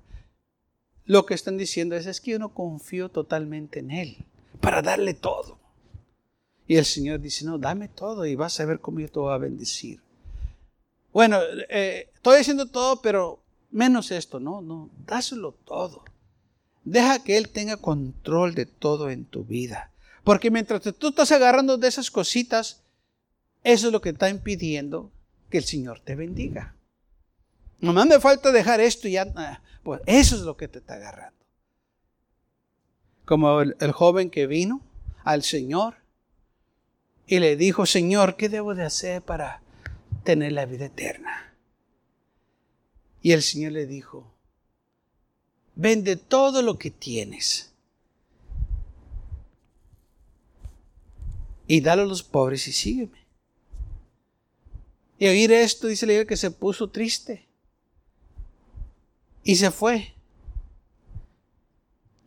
lo 1.05 1.25
que 1.25 1.33
están 1.33 1.57
diciendo 1.57 1.95
es, 1.95 2.05
es 2.05 2.21
que 2.21 2.31
yo 2.31 2.39
no 2.39 2.53
confío 2.53 3.09
totalmente 3.09 3.79
en 3.79 3.91
Él 3.91 4.25
para 4.61 4.81
darle 4.81 5.13
todo. 5.13 5.57
Y 6.67 6.77
el 6.77 6.85
Señor 6.85 7.19
dice, 7.19 7.45
no, 7.45 7.57
dame 7.57 7.87
todo 7.89 8.25
y 8.25 8.35
vas 8.35 8.59
a 8.59 8.65
ver 8.65 8.79
cómo 8.79 8.99
yo 8.99 9.09
te 9.09 9.19
voy 9.19 9.33
a 9.33 9.37
bendecir. 9.37 9.99
Bueno, 11.11 11.39
eh, 11.69 12.09
estoy 12.13 12.39
haciendo 12.39 12.67
todo, 12.67 13.01
pero 13.01 13.39
menos 13.71 14.11
esto, 14.11 14.39
no, 14.39 14.61
no, 14.61 14.89
dáselo 15.05 15.51
todo. 15.65 16.03
Deja 16.89 17.23
que 17.23 17.37
Él 17.37 17.49
tenga 17.49 17.77
control 17.77 18.55
de 18.55 18.65
todo 18.65 19.11
en 19.11 19.23
tu 19.25 19.43
vida. 19.43 19.91
Porque 20.23 20.49
mientras 20.49 20.81
tú 20.97 21.09
estás 21.09 21.31
agarrando 21.31 21.77
de 21.77 21.87
esas 21.87 22.09
cositas, 22.09 22.81
eso 23.63 23.87
es 23.87 23.93
lo 23.93 24.01
que 24.01 24.09
está 24.09 24.27
impidiendo 24.27 25.11
que 25.51 25.59
el 25.59 25.65
Señor 25.65 25.99
te 25.99 26.15
bendiga. 26.15 26.75
Nomás 27.79 28.07
me 28.07 28.19
falta 28.19 28.51
dejar 28.51 28.81
esto 28.81 29.07
y 29.07 29.11
ya, 29.11 29.31
ah, 29.35 29.61
pues 29.83 30.01
eso 30.07 30.35
es 30.35 30.41
lo 30.41 30.57
que 30.57 30.67
te 30.67 30.79
está 30.79 30.95
agarrando. 30.95 31.37
Como 33.23 33.61
el, 33.61 33.75
el 33.79 33.91
joven 33.91 34.31
que 34.31 34.47
vino 34.47 34.81
al 35.23 35.43
Señor 35.43 35.97
y 37.27 37.37
le 37.37 37.55
dijo, 37.55 37.85
Señor, 37.85 38.35
¿qué 38.35 38.49
debo 38.49 38.73
de 38.73 38.85
hacer 38.85 39.21
para 39.21 39.61
tener 40.23 40.53
la 40.53 40.65
vida 40.65 40.85
eterna? 40.85 41.53
Y 43.21 43.33
el 43.33 43.43
Señor 43.43 43.73
le 43.73 43.85
dijo, 43.85 44.33
vende 45.79 46.17
todo 46.17 46.61
lo 46.61 46.77
que 46.77 46.91
tienes 46.91 47.71
y 51.67 51.79
dalo 51.79 52.01
a 52.01 52.05
los 52.05 52.21
pobres 52.21 52.67
y 52.67 52.73
sígueme. 52.73 53.25
Y 55.17 55.27
oír 55.27 55.53
esto, 55.53 55.87
dice 55.87 56.05
la 56.05 56.25
que 56.25 56.35
se 56.35 56.51
puso 56.51 56.89
triste 56.89 57.47
y 59.45 59.55
se 59.55 59.71
fue. 59.71 60.15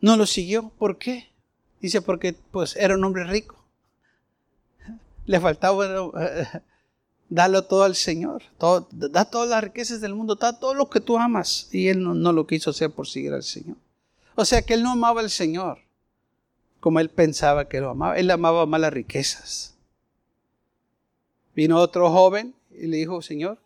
No 0.01 0.17
lo 0.17 0.25
siguió. 0.25 0.69
¿Por 0.69 0.97
qué? 0.97 1.29
Dice 1.79 2.01
porque 2.01 2.33
pues 2.33 2.75
era 2.75 2.95
un 2.95 3.03
hombre 3.03 3.23
rico. 3.25 3.63
Le 5.27 5.39
faltaba 5.39 5.85
darlo 7.33 7.63
todo 7.63 7.83
al 7.83 7.95
Señor. 7.95 8.43
Todo, 8.57 8.87
da 8.91 9.25
todas 9.25 9.49
las 9.49 9.63
riquezas 9.63 10.01
del 10.01 10.13
mundo, 10.13 10.35
da 10.35 10.57
todo 10.59 10.73
lo 10.73 10.89
que 10.89 10.99
tú 10.99 11.17
amas. 11.17 11.67
Y 11.71 11.87
él 11.87 12.03
no, 12.03 12.31
lo 12.31 12.45
quiso 12.45 12.69
hacer 12.69 12.91
por 12.91 13.07
seguir 13.07 13.33
al 13.33 13.43
Señor. 13.43 13.77
O 14.35 14.45
sea 14.45 14.61
que 14.61 14.75
él 14.75 14.83
no 14.83 14.91
amaba 14.91 15.21
al 15.21 15.29
Señor 15.29 15.79
como 16.79 16.99
él 16.99 17.09
pensaba 17.09 17.67
que 17.67 17.79
lo 17.79 17.89
amaba. 17.89 18.17
Él 18.17 18.29
amaba 18.29 18.65
más 18.65 18.81
las 18.81 18.93
riquezas. 18.93 19.75
Vino 21.55 21.79
otro 21.79 22.11
joven 22.11 22.53
y 22.71 22.87
le 22.87 22.97
dijo, 22.97 23.21
Señor, 23.21 23.57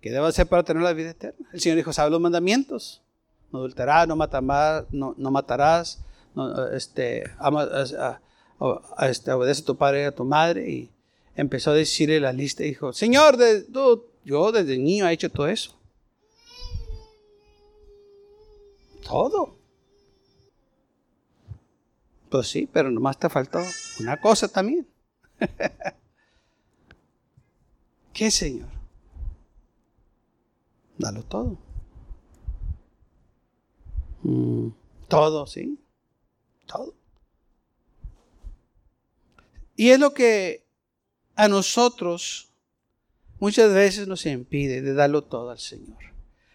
¿qué 0.00 0.10
debo 0.10 0.26
hacer 0.26 0.46
para 0.46 0.62
tener 0.62 0.82
la 0.82 0.92
vida 0.92 1.10
eterna? 1.10 1.48
El 1.52 1.60
Señor 1.60 1.76
dijo, 1.76 1.92
sabe 1.92 2.10
los 2.10 2.20
mandamientos. 2.20 3.02
No 3.50 3.60
adulterarás, 3.60 4.06
no 4.06 4.14
matarás, 4.14 4.84
no, 4.92 5.14
no 5.16 5.30
matarás, 5.30 6.04
este, 6.72 7.24
ama, 7.38 7.68
este, 9.00 9.32
obedece 9.32 9.62
a 9.62 9.64
tu 9.64 9.76
padre 9.76 10.02
y 10.02 10.04
a 10.04 10.14
tu 10.14 10.24
madre. 10.24 10.88
Empezó 11.40 11.70
a 11.70 11.74
decirle 11.74 12.20
la 12.20 12.32
lista 12.32 12.62
y 12.62 12.68
dijo, 12.68 12.92
Señor, 12.92 13.38
yo 14.24 14.52
desde 14.52 14.76
niño 14.76 15.08
he 15.08 15.12
hecho 15.12 15.30
todo 15.30 15.48
eso. 15.48 15.74
Todo. 19.02 19.56
Pues 22.28 22.46
sí, 22.46 22.68
pero 22.70 22.90
nomás 22.90 23.18
te 23.18 23.28
faltó 23.28 23.58
una 24.00 24.20
cosa 24.20 24.48
también. 24.48 24.86
¿Qué, 28.12 28.30
Señor? 28.30 28.68
Dalo 30.98 31.22
todo. 31.22 31.58
Mm, 34.22 34.68
todo, 35.08 35.46
sí. 35.46 35.80
Todo. 36.66 36.94
Y 39.74 39.88
es 39.88 39.98
lo 39.98 40.12
que 40.12 40.69
a 41.36 41.48
nosotros 41.48 42.48
muchas 43.38 43.72
veces 43.72 44.06
nos 44.06 44.26
impide 44.26 44.82
de 44.82 44.94
darlo 44.94 45.22
todo 45.22 45.50
al 45.50 45.58
Señor. 45.58 45.98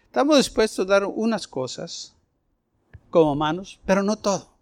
Estamos 0.06 0.38
dispuestos 0.38 0.86
a 0.86 0.88
dar 0.88 1.04
unas 1.04 1.46
cosas 1.46 2.14
como 3.10 3.34
manos, 3.34 3.80
pero 3.84 4.02
no 4.02 4.16
todo. 4.16 4.56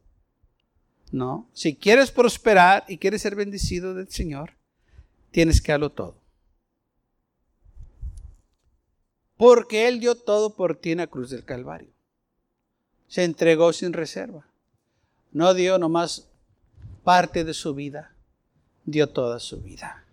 No, 1.12 1.48
si 1.53 1.77
quieres 1.77 2.11
prosperar 2.11 2.85
y 2.88 2.98
quieres 2.98 3.22
ser 3.22 3.37
bendecido 3.37 3.94
del 3.94 4.09
Señor, 4.09 4.55
tienes 5.31 5.61
que 5.61 5.72
darlo 5.72 5.90
todo. 5.90 6.16
Porque 9.37 9.87
Él 9.88 10.00
dio 10.00 10.16
todo 10.16 10.55
por 10.57 10.77
ti 10.77 10.92
en 10.92 10.98
la 10.98 11.07
cruz 11.07 11.31
del 11.31 11.44
Calvario. 11.44 11.90
Se 13.07 13.24
entregó 13.24 13.72
sin 13.72 13.92
reserva. 13.92 14.46
No 15.31 15.55
dio 15.55 15.79
nomás 15.79 16.29
parte 17.05 17.44
de 17.44 17.55
su 17.55 17.74
vida, 17.74 18.13
dio 18.85 19.09
toda 19.09 19.40
su 19.40 19.61
vida. 19.61 20.05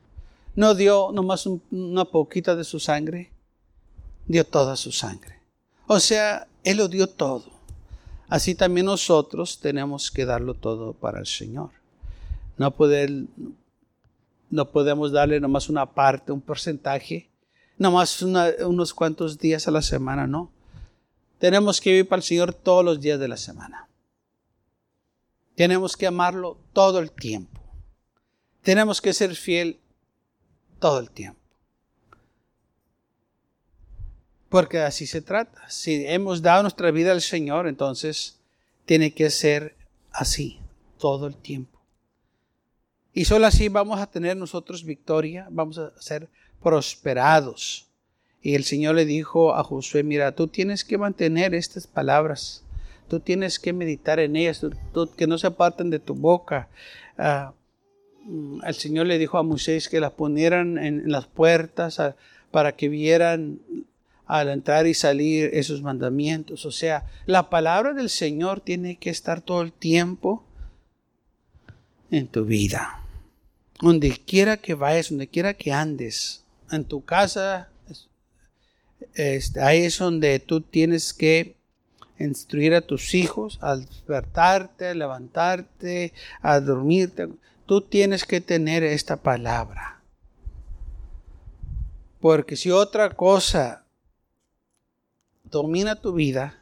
No 0.56 0.76
dio 0.76 1.12
nomás 1.12 1.46
una 1.46 2.06
poquita 2.06 2.56
de 2.56 2.64
su 2.64 2.80
sangre, 2.80 3.32
dio 4.28 4.46
toda 4.46 4.76
su 4.76 4.92
sangre. 4.92 5.40
O 5.88 6.00
sea, 6.00 6.48
Él 6.64 6.78
lo 6.78 6.88
dio 6.88 7.08
todo. 7.08 7.46
Así 8.28 8.56
también 8.56 8.86
nosotros 8.86 9.60
tenemos 9.60 10.12
que 10.12 10.26
darlo 10.26 10.54
todo 10.54 10.94
para 10.94 11.20
el 11.20 11.26
Señor. 11.26 11.72
No, 12.58 12.72
poder, 12.72 13.12
no 14.50 14.72
podemos 14.72 15.12
darle 15.12 15.40
nomás 15.40 15.70
una 15.70 15.86
parte, 15.86 16.32
un 16.32 16.42
porcentaje, 16.42 17.30
nomás 17.78 18.22
unos 18.22 18.94
cuantos 18.94 19.38
días 19.38 19.68
a 19.68 19.72
la 19.72 19.82
semana, 19.82 20.28
no. 20.28 20.52
Tenemos 21.40 21.82
que 21.82 21.90
vivir 21.90 22.08
para 22.08 22.20
el 22.20 22.24
Señor 22.24 22.54
todos 22.54 22.86
los 22.86 23.02
días 23.02 23.20
de 23.20 23.28
la 23.28 23.38
semana. 23.38 23.90
Tenemos 25.56 25.98
que 25.98 26.08
amarlo 26.08 26.58
todo 26.72 27.00
el 27.00 27.12
tiempo. 27.12 27.61
Tenemos 28.62 29.02
que 29.02 29.13
ser 29.13 29.36
fiel 29.36 29.80
todo 30.80 31.00
el 31.00 31.10
tiempo. 31.10 31.39
Porque 34.50 34.80
así 34.80 35.08
se 35.08 35.21
trata. 35.21 35.69
Si 35.69 36.06
hemos 36.06 36.41
dado 36.41 36.63
nuestra 36.63 36.91
vida 36.91 37.12
al 37.12 37.21
Señor, 37.21 37.67
entonces 37.67 38.39
tiene 38.86 39.13
que 39.13 39.30
ser 39.30 39.76
así 40.12 40.60
todo 41.00 41.28
el 41.28 41.36
tiempo. 41.36 41.80
Y 43.13 43.26
solo 43.26 43.47
así 43.47 43.69
vamos 43.69 44.00
a 44.00 44.08
tener 44.08 44.38
nosotros 44.38 44.84
victoria, 44.84 45.47
vamos 45.50 45.78
a 45.78 45.93
ser 46.00 46.30
prosperados. 46.62 47.88
Y 48.41 48.56
el 48.56 48.63
Señor 48.63 48.95
le 48.95 49.06
dijo 49.06 49.54
a 49.54 49.63
Josué, 49.63 50.04
mira, 50.04 50.34
tú 50.34 50.47
tienes 50.47 50.84
que 50.84 50.97
mantener 50.97 51.54
estas 51.54 51.88
palabras, 51.88 52.63
tú 53.08 53.19
tienes 53.19 53.60
que 53.60 53.74
meditar 53.74 54.19
en 54.19 54.36
ellas, 54.36 54.65
que 55.17 55.28
no 55.28 55.38
se 55.38 55.47
aparten 55.47 55.89
de 55.89 56.00
tu 56.00 56.15
boca. 56.15 56.69
Ah, 57.17 57.54
el 58.64 58.74
Señor 58.76 59.08
le 59.08 59.18
dijo 59.18 59.38
a 59.38 59.44
Moisés 59.44 59.90
que 59.90 60.00
las 60.00 60.12
ponieran 60.12 60.78
en, 60.78 61.12
las 61.12 61.28
puertas 61.28 62.00
para 62.52 62.76
que 62.76 62.90
vieran 62.90 63.60
al 64.26 64.50
entrar 64.50 64.88
y 64.88 64.94
salir 64.94 65.50
esos 65.54 65.82
mandamientos. 65.82 66.66
O 66.66 66.72
sea, 66.72 67.06
la 67.26 67.50
palabra 67.50 67.94
del 67.94 68.10
Señor 68.10 68.62
tiene 68.62 68.98
que 68.98 69.10
estar 69.10 69.42
todo 69.42 69.62
el 69.62 69.74
tiempo 69.74 70.44
en 72.12 72.28
tu 72.28 72.46
vida. 72.46 73.02
Donde 73.82 74.12
quiera 74.12 74.58
que 74.58 74.76
vayas, 74.76 75.10
donde 75.10 75.28
quiera 75.28 75.54
que 75.54 75.72
andes, 75.72 76.44
en 76.72 76.86
tu 76.86 77.04
casa, 77.04 77.70
ahí 79.62 79.84
es 79.84 79.98
donde 79.98 80.40
tú 80.40 80.62
tienes 80.62 81.14
que 81.14 81.56
instruir 82.20 82.74
a 82.76 82.82
tus 82.82 83.14
hijos 83.16 83.58
al 83.62 83.86
despertarte, 83.86 84.88
a 84.88 84.94
levantarte, 84.94 86.14
a 86.42 86.60
dormirte. 86.60 87.28
Tú 87.72 87.80
tienes 87.80 88.26
que 88.26 88.42
tener 88.42 88.84
esta 88.84 89.16
palabra. 89.16 90.02
Porque 92.20 92.58
si 92.58 92.70
otra 92.70 93.12
cosa 93.12 93.86
domina 95.46 95.96
tu 95.96 96.12
vida, 96.12 96.62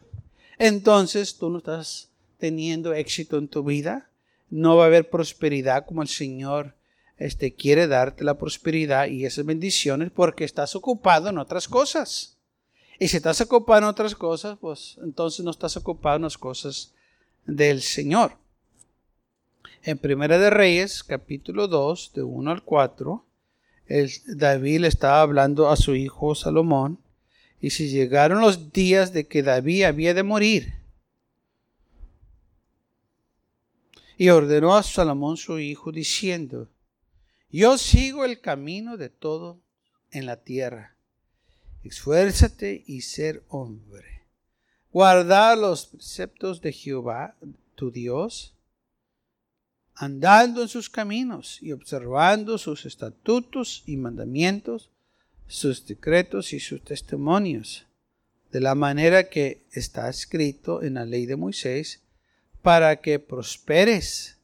entonces 0.59 1.39
tú 1.39 1.49
no 1.49 1.57
estás 1.57 2.11
teniendo 2.37 2.93
éxito 2.93 3.39
en 3.39 3.47
tu 3.47 3.63
vida. 3.63 4.11
No 4.51 4.77
va 4.77 4.83
a 4.83 4.85
haber 4.85 5.09
prosperidad 5.09 5.87
como 5.87 6.03
el 6.03 6.07
Señor 6.07 6.75
este, 7.17 7.55
quiere 7.55 7.87
darte 7.87 8.23
la 8.23 8.37
prosperidad 8.37 9.07
y 9.07 9.25
esas 9.25 9.47
bendiciones 9.47 10.11
porque 10.11 10.43
estás 10.43 10.75
ocupado 10.75 11.29
en 11.29 11.39
otras 11.39 11.67
cosas. 11.67 12.37
Y 12.99 13.07
si 13.07 13.17
estás 13.17 13.41
ocupado 13.41 13.79
en 13.79 13.85
otras 13.85 14.13
cosas, 14.13 14.59
pues 14.61 14.99
entonces 15.01 15.43
no 15.43 15.49
estás 15.49 15.75
ocupado 15.75 16.17
en 16.17 16.21
las 16.21 16.37
cosas 16.37 16.93
del 17.47 17.81
Señor. 17.81 18.37
En 19.81 19.97
Primera 19.97 20.37
de 20.37 20.49
Reyes, 20.49 21.03
capítulo 21.03 21.69
2, 21.69 22.11
de 22.13 22.23
1 22.23 22.51
al 22.51 22.63
4, 22.63 23.25
David 24.27 24.81
le 24.81 24.87
estaba 24.89 25.21
hablando 25.21 25.69
a 25.69 25.77
su 25.77 25.95
hijo 25.95 26.35
Salomón 26.35 26.99
y 27.61 27.69
si 27.69 27.89
llegaron 27.89 28.41
los 28.41 28.73
días 28.73 29.13
de 29.13 29.27
que 29.27 29.41
David 29.41 29.83
había 29.83 30.13
de 30.13 30.23
morir, 30.23 30.73
y 34.17 34.29
ordenó 34.29 34.75
a 34.75 34.83
Salomón 34.83 35.37
su 35.37 35.59
hijo 35.59 35.93
diciendo, 35.93 36.67
Yo 37.49 37.77
sigo 37.77 38.25
el 38.25 38.41
camino 38.41 38.97
de 38.97 39.09
todo 39.09 39.61
en 40.11 40.25
la 40.25 40.43
tierra. 40.43 40.97
Esfuérzate 41.83 42.83
y 42.85 42.99
ser 43.01 43.43
hombre. 43.47 44.23
Guardar 44.91 45.57
los 45.57 45.85
preceptos 45.85 46.59
de 46.59 46.73
Jehová, 46.73 47.37
tu 47.75 47.91
Dios, 47.91 48.58
andando 50.01 50.61
en 50.61 50.69
sus 50.69 50.89
caminos 50.89 51.61
y 51.61 51.73
observando 51.73 52.57
sus 52.57 52.85
estatutos 52.85 53.83
y 53.85 53.97
mandamientos, 53.97 54.89
sus 55.45 55.85
decretos 55.85 56.53
y 56.53 56.61
sus 56.61 56.81
testimonios, 56.85 57.85
de 58.49 58.61
la 58.61 58.75
manera 58.75 59.27
que 59.27 59.65
está 59.73 60.09
escrito 60.09 60.83
en 60.83 60.93
la 60.93 61.05
ley 61.05 61.25
de 61.25 61.35
Moisés, 61.35 62.01
para 62.61 63.01
que 63.01 63.19
prosperes 63.19 64.37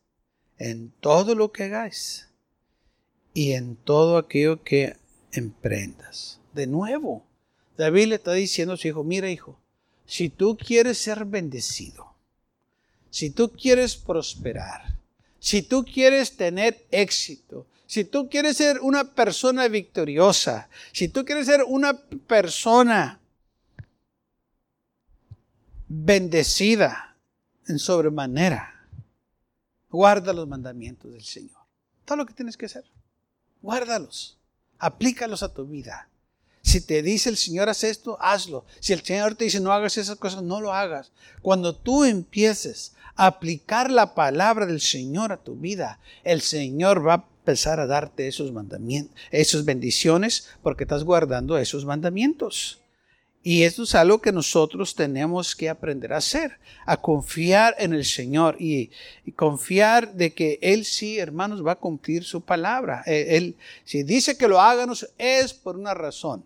en 0.57 0.91
todo 0.99 1.35
lo 1.35 1.53
que 1.53 1.63
hagáis 1.63 2.27
y 3.33 3.53
en 3.53 3.77
todo 3.77 4.17
aquello 4.17 4.61
que 4.61 4.97
emprendas. 5.31 6.41
De 6.53 6.67
nuevo, 6.67 7.25
David 7.77 8.07
le 8.07 8.15
está 8.15 8.33
diciendo 8.33 8.73
a 8.73 8.77
su 8.77 8.89
hijo, 8.89 9.05
mira 9.05 9.29
hijo, 9.29 9.57
si 10.05 10.27
tú 10.27 10.57
quieres 10.57 10.97
ser 10.97 11.23
bendecido, 11.23 12.13
si 13.09 13.29
tú 13.29 13.53
quieres 13.53 13.95
prosperar, 13.95 14.95
si 15.45 15.62
tú 15.62 15.86
quieres 15.86 16.38
tener 16.38 16.88
éxito, 16.89 17.67
si 17.86 18.03
tú 18.03 18.27
quieres 18.29 18.58
ser 18.58 18.79
una 18.81 19.13
persona 19.13 19.67
victoriosa, 19.67 20.69
si 20.91 21.08
tú 21.08 21.23
quieres 21.23 21.45
ser 21.45 21.63
una 21.67 21.93
persona 22.25 23.19
bendecida 25.88 27.15
en 27.67 27.77
sobremanera, 27.77 28.88
guarda 29.88 30.34
los 30.34 30.47
mandamientos 30.47 31.13
del 31.13 31.23
Señor. 31.23 31.62
Todo 32.05 32.17
lo 32.17 32.25
que 32.25 32.34
tienes 32.34 32.58
que 32.58 32.65
hacer, 32.65 32.86
guárdalos, 33.62 34.39
aplícalos 34.79 35.43
a 35.43 35.53
tu 35.53 35.63
vida. 35.67 36.10
Si 36.63 36.81
te 36.81 37.03
dice 37.03 37.29
el 37.29 37.38
Señor 37.38 37.69
haz 37.69 37.84
esto, 37.84 38.17
hazlo. 38.19 38.65
Si 38.79 38.93
el 38.93 39.03
Señor 39.03 39.36
te 39.36 39.43
dice 39.43 39.60
no 39.60 39.71
hagas 39.71 39.99
esas 39.99 40.17
cosas, 40.17 40.41
no 40.41 40.60
lo 40.60 40.73
hagas. 40.73 41.12
Cuando 41.43 41.75
tú 41.75 42.03
empieces 42.03 42.95
aplicar 43.15 43.91
la 43.91 44.13
palabra 44.13 44.65
del 44.65 44.82
Señor 44.82 45.32
a 45.32 45.43
tu 45.43 45.56
vida, 45.56 45.99
el 46.23 46.41
Señor 46.41 47.06
va 47.06 47.13
a 47.13 47.25
empezar 47.39 47.80
a 47.80 47.88
darte 47.88 48.28
esos 48.28 48.51
mandamientos, 48.51 49.15
esas 49.32 49.65
bendiciones, 49.65 50.49
porque 50.63 50.84
estás 50.84 51.04
guardando 51.04 51.58
esos 51.58 51.86
mandamientos. 51.86 52.82
Y 53.47 53.62
esto 53.62 53.84
es 53.84 53.93
algo 53.93 54.21
que 54.21 54.32
nosotros 54.32 54.95
tenemos 54.95 55.56
que 55.56 55.69
aprender 55.69 56.13
a 56.13 56.17
hacer, 56.17 56.58
a 56.88 56.97
confiar 56.97 57.75
en 57.78 57.93
el 57.93 58.04
Señor 58.04 58.56
y, 58.60 58.89
confiar 59.36 60.15
de 60.15 60.34
que 60.34 60.58
Él 60.63 60.84
sí, 60.84 61.19
hermanos, 61.19 61.63
va 61.63 61.73
a 61.73 61.80
cumplir 61.80 62.23
su 62.23 62.41
palabra. 62.41 63.04
Eh, 63.06 63.38
él, 63.38 63.56
si 63.84 64.01
dice 64.01 64.36
que 64.36 64.47
lo 64.47 64.60
háganos 64.60 65.08
es 65.19 65.54
por 65.54 65.78
una 65.78 65.93
razón. 65.93 66.43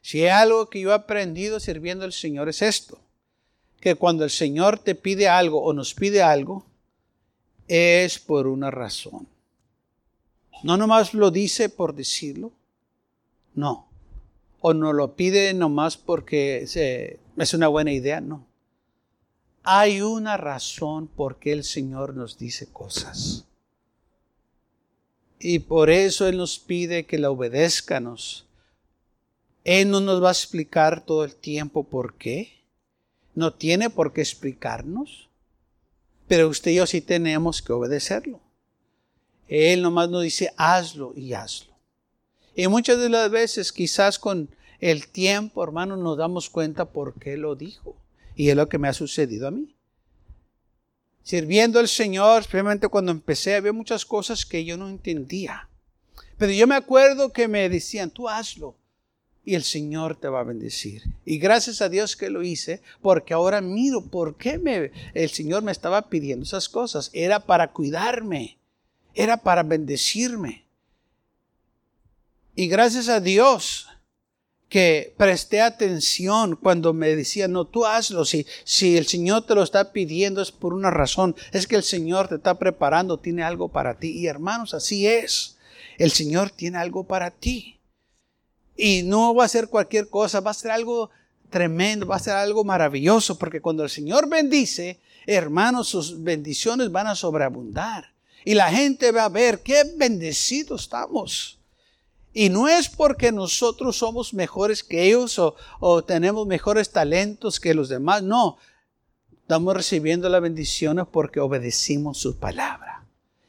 Si 0.00 0.22
hay 0.22 0.28
algo 0.28 0.70
que 0.70 0.80
yo 0.80 0.90
he 0.90 0.94
aprendido 0.94 1.60
sirviendo 1.60 2.06
al 2.06 2.14
Señor 2.14 2.48
es 2.48 2.62
esto, 2.62 2.98
que 3.80 3.94
cuando 3.94 4.24
el 4.24 4.30
Señor 4.30 4.78
te 4.78 4.94
pide 4.94 5.28
algo 5.28 5.62
o 5.62 5.72
nos 5.72 5.94
pide 5.94 6.22
algo, 6.22 6.64
es 7.66 8.18
por 8.18 8.46
una 8.46 8.70
razón. 8.70 9.26
No 10.62 10.76
nomás 10.76 11.14
lo 11.14 11.30
dice 11.30 11.68
por 11.68 11.94
decirlo, 11.94 12.50
no 13.54 13.88
o 14.60 14.74
no 14.74 14.92
lo 14.92 15.14
pide 15.14 15.54
nomás 15.54 15.96
porque 15.96 16.62
es 16.62 17.54
una 17.54 17.68
buena 17.68 17.92
idea, 17.92 18.20
no. 18.20 18.46
Hay 19.62 20.00
una 20.00 20.36
razón 20.36 21.06
por 21.08 21.36
qué 21.38 21.52
el 21.52 21.64
Señor 21.64 22.14
nos 22.14 22.38
dice 22.38 22.66
cosas. 22.66 23.44
Y 25.38 25.60
por 25.60 25.90
eso 25.90 26.26
Él 26.26 26.38
nos 26.38 26.58
pide 26.58 27.06
que 27.06 27.18
la 27.18 27.30
obedezcanos. 27.30 28.46
Él 29.64 29.90
no 29.90 30.00
nos 30.00 30.22
va 30.22 30.28
a 30.28 30.32
explicar 30.32 31.04
todo 31.04 31.24
el 31.24 31.34
tiempo 31.36 31.84
por 31.84 32.14
qué. 32.14 32.57
No 33.38 33.52
tiene 33.52 33.88
por 33.88 34.12
qué 34.12 34.20
explicarnos. 34.20 35.28
Pero 36.26 36.48
usted 36.48 36.72
y 36.72 36.74
yo 36.74 36.88
sí 36.88 37.00
tenemos 37.00 37.62
que 37.62 37.72
obedecerlo. 37.72 38.40
Él 39.46 39.80
nomás 39.80 40.10
nos 40.10 40.24
dice, 40.24 40.52
hazlo 40.56 41.12
y 41.14 41.34
hazlo. 41.34 41.72
Y 42.56 42.66
muchas 42.66 42.98
de 42.98 43.08
las 43.08 43.30
veces, 43.30 43.72
quizás 43.72 44.18
con 44.18 44.50
el 44.80 45.06
tiempo, 45.06 45.62
hermano, 45.62 45.96
nos 45.96 46.18
damos 46.18 46.50
cuenta 46.50 46.86
por 46.86 47.14
qué 47.14 47.36
lo 47.36 47.54
dijo. 47.54 47.94
Y 48.34 48.48
es 48.48 48.56
lo 48.56 48.68
que 48.68 48.78
me 48.78 48.88
ha 48.88 48.92
sucedido 48.92 49.46
a 49.46 49.52
mí. 49.52 49.72
Sirviendo 51.22 51.78
al 51.78 51.86
Señor, 51.86 52.40
especialmente 52.40 52.88
cuando 52.88 53.12
empecé, 53.12 53.54
había 53.54 53.72
muchas 53.72 54.04
cosas 54.04 54.44
que 54.44 54.64
yo 54.64 54.76
no 54.76 54.88
entendía. 54.88 55.68
Pero 56.38 56.50
yo 56.50 56.66
me 56.66 56.74
acuerdo 56.74 57.32
que 57.32 57.46
me 57.46 57.68
decían, 57.68 58.10
tú 58.10 58.28
hazlo 58.28 58.74
y 59.48 59.54
el 59.54 59.64
Señor 59.64 60.14
te 60.14 60.28
va 60.28 60.40
a 60.40 60.44
bendecir. 60.44 61.04
Y 61.24 61.38
gracias 61.38 61.80
a 61.80 61.88
Dios 61.88 62.16
que 62.16 62.28
lo 62.28 62.42
hice, 62.42 62.82
porque 63.00 63.32
ahora 63.32 63.62
miro 63.62 64.04
por 64.04 64.36
qué 64.36 64.58
me, 64.58 64.92
el 65.14 65.30
Señor 65.30 65.62
me 65.62 65.72
estaba 65.72 66.10
pidiendo 66.10 66.44
esas 66.44 66.68
cosas. 66.68 67.08
Era 67.14 67.40
para 67.40 67.72
cuidarme, 67.72 68.58
era 69.14 69.38
para 69.38 69.62
bendecirme. 69.62 70.66
Y 72.56 72.68
gracias 72.68 73.08
a 73.08 73.20
Dios 73.20 73.88
que 74.68 75.14
presté 75.16 75.62
atención 75.62 76.54
cuando 76.54 76.92
me 76.92 77.16
decía, 77.16 77.48
no, 77.48 77.64
tú 77.64 77.86
hazlo. 77.86 78.26
Si, 78.26 78.44
si 78.64 78.98
el 78.98 79.06
Señor 79.06 79.46
te 79.46 79.54
lo 79.54 79.62
está 79.62 79.92
pidiendo 79.92 80.42
es 80.42 80.52
por 80.52 80.74
una 80.74 80.90
razón. 80.90 81.34
Es 81.52 81.66
que 81.66 81.76
el 81.76 81.84
Señor 81.84 82.28
te 82.28 82.34
está 82.34 82.58
preparando, 82.58 83.18
tiene 83.18 83.44
algo 83.44 83.68
para 83.68 83.98
ti. 83.98 84.10
Y 84.10 84.26
hermanos, 84.26 84.74
así 84.74 85.06
es. 85.06 85.56
El 85.96 86.10
Señor 86.10 86.50
tiene 86.50 86.76
algo 86.76 87.04
para 87.04 87.30
ti. 87.30 87.77
Y 88.80 89.02
no 89.02 89.34
va 89.34 89.44
a 89.44 89.48
ser 89.48 89.68
cualquier 89.68 90.08
cosa, 90.08 90.40
va 90.40 90.52
a 90.52 90.54
ser 90.54 90.70
algo 90.70 91.10
tremendo, 91.50 92.06
va 92.06 92.14
a 92.14 92.20
ser 92.20 92.34
algo 92.34 92.62
maravilloso, 92.62 93.36
porque 93.36 93.60
cuando 93.60 93.82
el 93.82 93.90
Señor 93.90 94.28
bendice, 94.28 95.00
hermanos, 95.26 95.88
sus 95.88 96.22
bendiciones 96.22 96.92
van 96.92 97.08
a 97.08 97.16
sobreabundar. 97.16 98.12
Y 98.44 98.54
la 98.54 98.70
gente 98.70 99.10
va 99.10 99.24
a 99.24 99.28
ver 99.28 99.60
qué 99.62 99.82
bendecidos 99.96 100.82
estamos. 100.82 101.58
Y 102.32 102.50
no 102.50 102.68
es 102.68 102.88
porque 102.88 103.32
nosotros 103.32 103.96
somos 103.96 104.32
mejores 104.32 104.84
que 104.84 105.08
ellos 105.08 105.40
o, 105.80 106.04
tenemos 106.04 106.46
mejores 106.46 106.90
talentos 106.90 107.58
que 107.58 107.74
los 107.74 107.88
demás, 107.88 108.22
no. 108.22 108.58
Estamos 109.32 109.74
recibiendo 109.74 110.28
las 110.28 110.40
bendiciones 110.40 111.06
porque 111.10 111.40
obedecimos 111.40 112.18
su 112.18 112.38
palabra. 112.38 113.04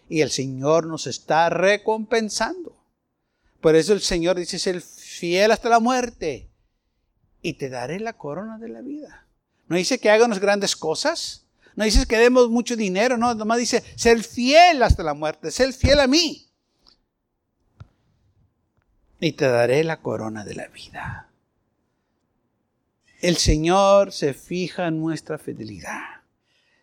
Y 0.09 0.21
el 0.21 0.31
Señor 0.31 0.87
nos 0.87 1.05
está 1.05 1.49
recompensando. 1.49 2.73
Por 3.61 3.75
eso 3.75 3.93
el 3.93 4.01
Señor 4.01 4.37
dice, 4.37 4.57
ser 4.57 4.81
fiel 5.19 5.51
hasta 5.51 5.69
la 5.69 5.79
muerte 5.79 6.49
y 7.41 7.53
te 7.53 7.69
daré 7.69 7.99
la 7.99 8.13
corona 8.13 8.57
de 8.57 8.69
la 8.69 8.81
vida. 8.81 9.25
No 9.67 9.75
dice 9.75 9.99
que 9.99 10.09
hagan 10.09 10.31
grandes 10.39 10.75
cosas. 10.75 11.45
No 11.75 11.85
dice 11.85 12.05
que 12.07 12.17
demos 12.17 12.49
mucho 12.49 12.75
dinero. 12.75 13.17
No, 13.17 13.33
nomás 13.35 13.59
dice 13.59 13.83
ser 13.95 14.23
fiel 14.23 14.81
hasta 14.81 15.03
la 15.03 15.13
muerte. 15.13 15.51
Ser 15.51 15.73
fiel 15.73 15.99
a 15.99 16.07
mí 16.07 16.49
y 19.19 19.33
te 19.33 19.47
daré 19.47 19.83
la 19.83 20.01
corona 20.01 20.43
de 20.43 20.55
la 20.55 20.67
vida. 20.67 21.29
El 23.21 23.35
Señor 23.37 24.13
se 24.13 24.33
fija 24.33 24.87
en 24.87 24.99
nuestra 25.01 25.37
fidelidad. 25.37 26.21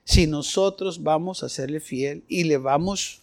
Si 0.04 0.26
nosotros 0.26 1.02
vamos 1.02 1.42
a 1.42 1.48
serle 1.48 1.80
fiel 1.80 2.24
y 2.28 2.44
le 2.44 2.58
vamos 2.58 3.22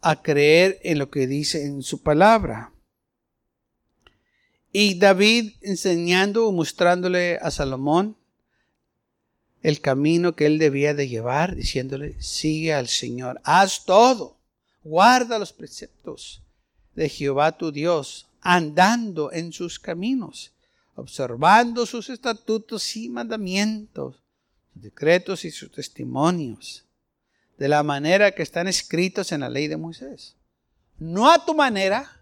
a 0.00 0.20
creer 0.20 0.80
en 0.82 0.98
lo 0.98 1.10
que 1.10 1.26
dice 1.26 1.64
en 1.64 1.82
su 1.82 2.02
palabra. 2.02 2.72
Y 4.72 4.98
David 4.98 5.52
enseñando 5.60 6.48
o 6.48 6.52
mostrándole 6.52 7.36
a 7.36 7.50
Salomón 7.50 8.16
el 9.62 9.80
camino 9.80 10.34
que 10.34 10.46
él 10.46 10.58
debía 10.58 10.94
de 10.94 11.08
llevar, 11.08 11.54
diciéndole, 11.54 12.20
sigue 12.20 12.72
al 12.72 12.88
Señor, 12.88 13.40
haz 13.44 13.84
todo, 13.84 14.38
guarda 14.82 15.38
los 15.38 15.52
preceptos, 15.52 16.42
de 16.94 17.08
Jehová 17.08 17.56
tu 17.56 17.70
Dios, 17.70 18.26
andando 18.40 19.30
en 19.30 19.52
sus 19.52 19.78
caminos, 19.78 20.52
observando 20.96 21.86
sus 21.86 22.10
estatutos 22.10 22.96
y 22.96 23.08
mandamientos, 23.08 24.16
sus 24.72 24.82
decretos 24.82 25.44
y 25.44 25.50
sus 25.50 25.70
testimonios, 25.70 26.84
de 27.56 27.68
la 27.68 27.82
manera 27.82 28.32
que 28.32 28.42
están 28.42 28.66
escritos 28.66 29.30
en 29.30 29.40
la 29.40 29.50
ley 29.50 29.68
de 29.68 29.76
Moisés. 29.76 30.34
No 30.98 31.30
a 31.30 31.44
tu 31.44 31.54
manera, 31.54 32.21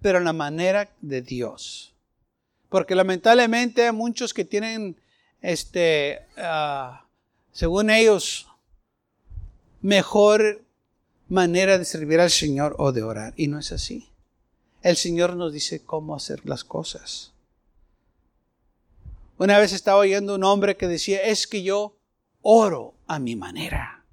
pero 0.00 0.18
en 0.18 0.24
la 0.24 0.32
manera 0.32 0.90
de 1.00 1.22
Dios. 1.22 1.94
Porque 2.68 2.94
lamentablemente 2.94 3.86
hay 3.86 3.92
muchos 3.92 4.32
que 4.32 4.44
tienen, 4.44 4.96
este, 5.42 6.20
ah, 6.36 7.06
según 7.52 7.90
ellos, 7.90 8.46
mejor 9.82 10.62
manera 11.28 11.78
de 11.78 11.84
servir 11.84 12.20
al 12.20 12.30
Señor 12.30 12.76
o 12.78 12.92
de 12.92 13.02
orar. 13.02 13.34
Y 13.36 13.48
no 13.48 13.58
es 13.58 13.72
así. 13.72 14.08
El 14.82 14.96
Señor 14.96 15.36
nos 15.36 15.52
dice 15.52 15.82
cómo 15.84 16.14
hacer 16.14 16.46
las 16.46 16.64
cosas. 16.64 17.32
Una 19.36 19.58
vez 19.58 19.72
estaba 19.72 19.98
oyendo 19.98 20.34
un 20.34 20.44
hombre 20.44 20.76
que 20.76 20.86
decía, 20.86 21.22
es 21.22 21.46
que 21.46 21.62
yo 21.62 21.96
oro 22.42 22.94
a 23.06 23.18
mi 23.18 23.36
manera. 23.36 24.04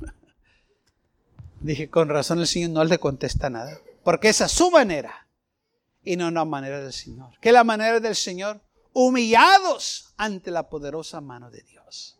Dije, 1.60 1.88
con 1.88 2.08
razón 2.08 2.40
el 2.40 2.46
Señor 2.46 2.70
no 2.70 2.84
le 2.84 2.98
contesta 2.98 3.50
nada. 3.50 3.78
Porque 4.02 4.28
esa 4.28 4.46
es 4.46 4.52
su 4.52 4.70
manera 4.70 5.28
y 6.02 6.16
no 6.16 6.30
la 6.30 6.44
manera 6.44 6.80
del 6.80 6.92
Señor. 6.92 7.30
¿Qué 7.40 7.50
es 7.50 7.52
la 7.52 7.64
manera 7.64 8.00
del 8.00 8.16
Señor? 8.16 8.60
Humillados 8.92 10.12
ante 10.16 10.50
la 10.50 10.68
poderosa 10.68 11.20
mano 11.20 11.50
de 11.50 11.62
Dios. 11.62 12.18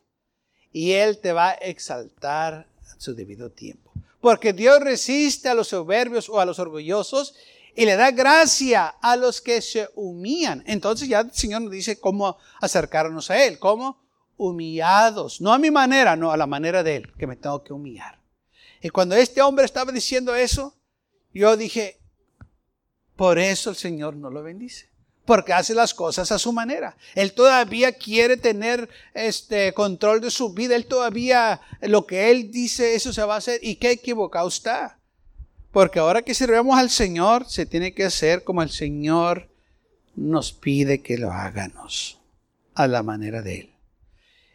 Y 0.72 0.92
Él 0.92 1.18
te 1.18 1.32
va 1.32 1.50
a 1.50 1.54
exaltar 1.54 2.54
a 2.54 3.00
su 3.00 3.14
debido 3.14 3.50
tiempo. 3.50 3.92
Porque 4.20 4.52
Dios 4.52 4.80
resiste 4.80 5.48
a 5.48 5.54
los 5.54 5.68
soberbios 5.68 6.28
o 6.28 6.40
a 6.40 6.46
los 6.46 6.58
orgullosos 6.58 7.34
y 7.74 7.84
le 7.84 7.96
da 7.96 8.10
gracia 8.10 8.86
a 8.86 9.16
los 9.16 9.40
que 9.40 9.60
se 9.60 9.88
humillan. 9.94 10.62
Entonces 10.66 11.08
ya 11.08 11.20
el 11.20 11.32
Señor 11.32 11.62
nos 11.62 11.72
dice 11.72 11.98
cómo 11.98 12.38
acercarnos 12.60 13.30
a 13.30 13.44
Él. 13.44 13.58
¿Cómo? 13.58 14.00
Humillados. 14.36 15.40
No 15.40 15.52
a 15.52 15.58
mi 15.58 15.70
manera, 15.70 16.14
no 16.16 16.30
a 16.30 16.36
la 16.36 16.46
manera 16.46 16.82
de 16.82 16.96
Él, 16.96 17.12
que 17.18 17.26
me 17.26 17.36
tengo 17.36 17.62
que 17.64 17.72
humillar. 17.72 18.20
Y 18.80 18.90
cuando 18.90 19.16
este 19.16 19.42
hombre 19.42 19.64
estaba 19.64 19.92
diciendo 19.92 20.34
eso, 20.34 20.76
yo 21.32 21.56
dije, 21.56 21.98
por 23.16 23.38
eso 23.38 23.70
el 23.70 23.76
Señor 23.76 24.16
no 24.16 24.30
lo 24.30 24.42
bendice. 24.42 24.90
Porque 25.24 25.52
hace 25.52 25.74
las 25.74 25.94
cosas 25.94 26.32
a 26.32 26.38
su 26.38 26.52
manera. 26.52 26.96
Él 27.14 27.32
todavía 27.32 27.92
quiere 27.92 28.36
tener 28.36 28.88
este 29.14 29.72
control 29.72 30.20
de 30.20 30.32
su 30.32 30.52
vida. 30.52 30.74
Él 30.74 30.86
todavía, 30.86 31.60
lo 31.82 32.06
que 32.06 32.32
Él 32.32 32.50
dice, 32.50 32.96
eso 32.96 33.12
se 33.12 33.22
va 33.22 33.34
a 33.34 33.38
hacer. 33.38 33.60
¿Y 33.62 33.76
qué 33.76 33.92
equivocado 33.92 34.48
está? 34.48 34.98
Porque 35.70 36.00
ahora 36.00 36.22
que 36.22 36.34
sirvemos 36.34 36.76
al 36.76 36.90
Señor, 36.90 37.48
se 37.48 37.66
tiene 37.66 37.94
que 37.94 38.04
hacer 38.04 38.42
como 38.42 38.62
el 38.62 38.70
Señor 38.70 39.48
nos 40.16 40.52
pide 40.52 41.00
que 41.02 41.16
lo 41.16 41.30
hagamos. 41.30 42.18
A 42.74 42.88
la 42.88 43.02
manera 43.02 43.42
de 43.42 43.60
Él. 43.60 43.72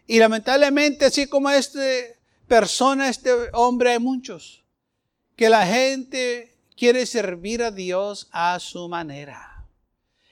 Y 0.07 0.19
lamentablemente, 0.19 1.05
así 1.05 1.27
como 1.27 1.49
esta 1.49 1.79
persona, 2.47 3.09
este 3.09 3.31
hombre, 3.53 3.91
hay 3.91 3.99
muchos. 3.99 4.63
Que 5.35 5.49
la 5.49 5.65
gente 5.65 6.56
quiere 6.77 7.05
servir 7.05 7.63
a 7.63 7.71
Dios 7.71 8.27
a 8.31 8.59
su 8.59 8.87
manera. 8.87 9.65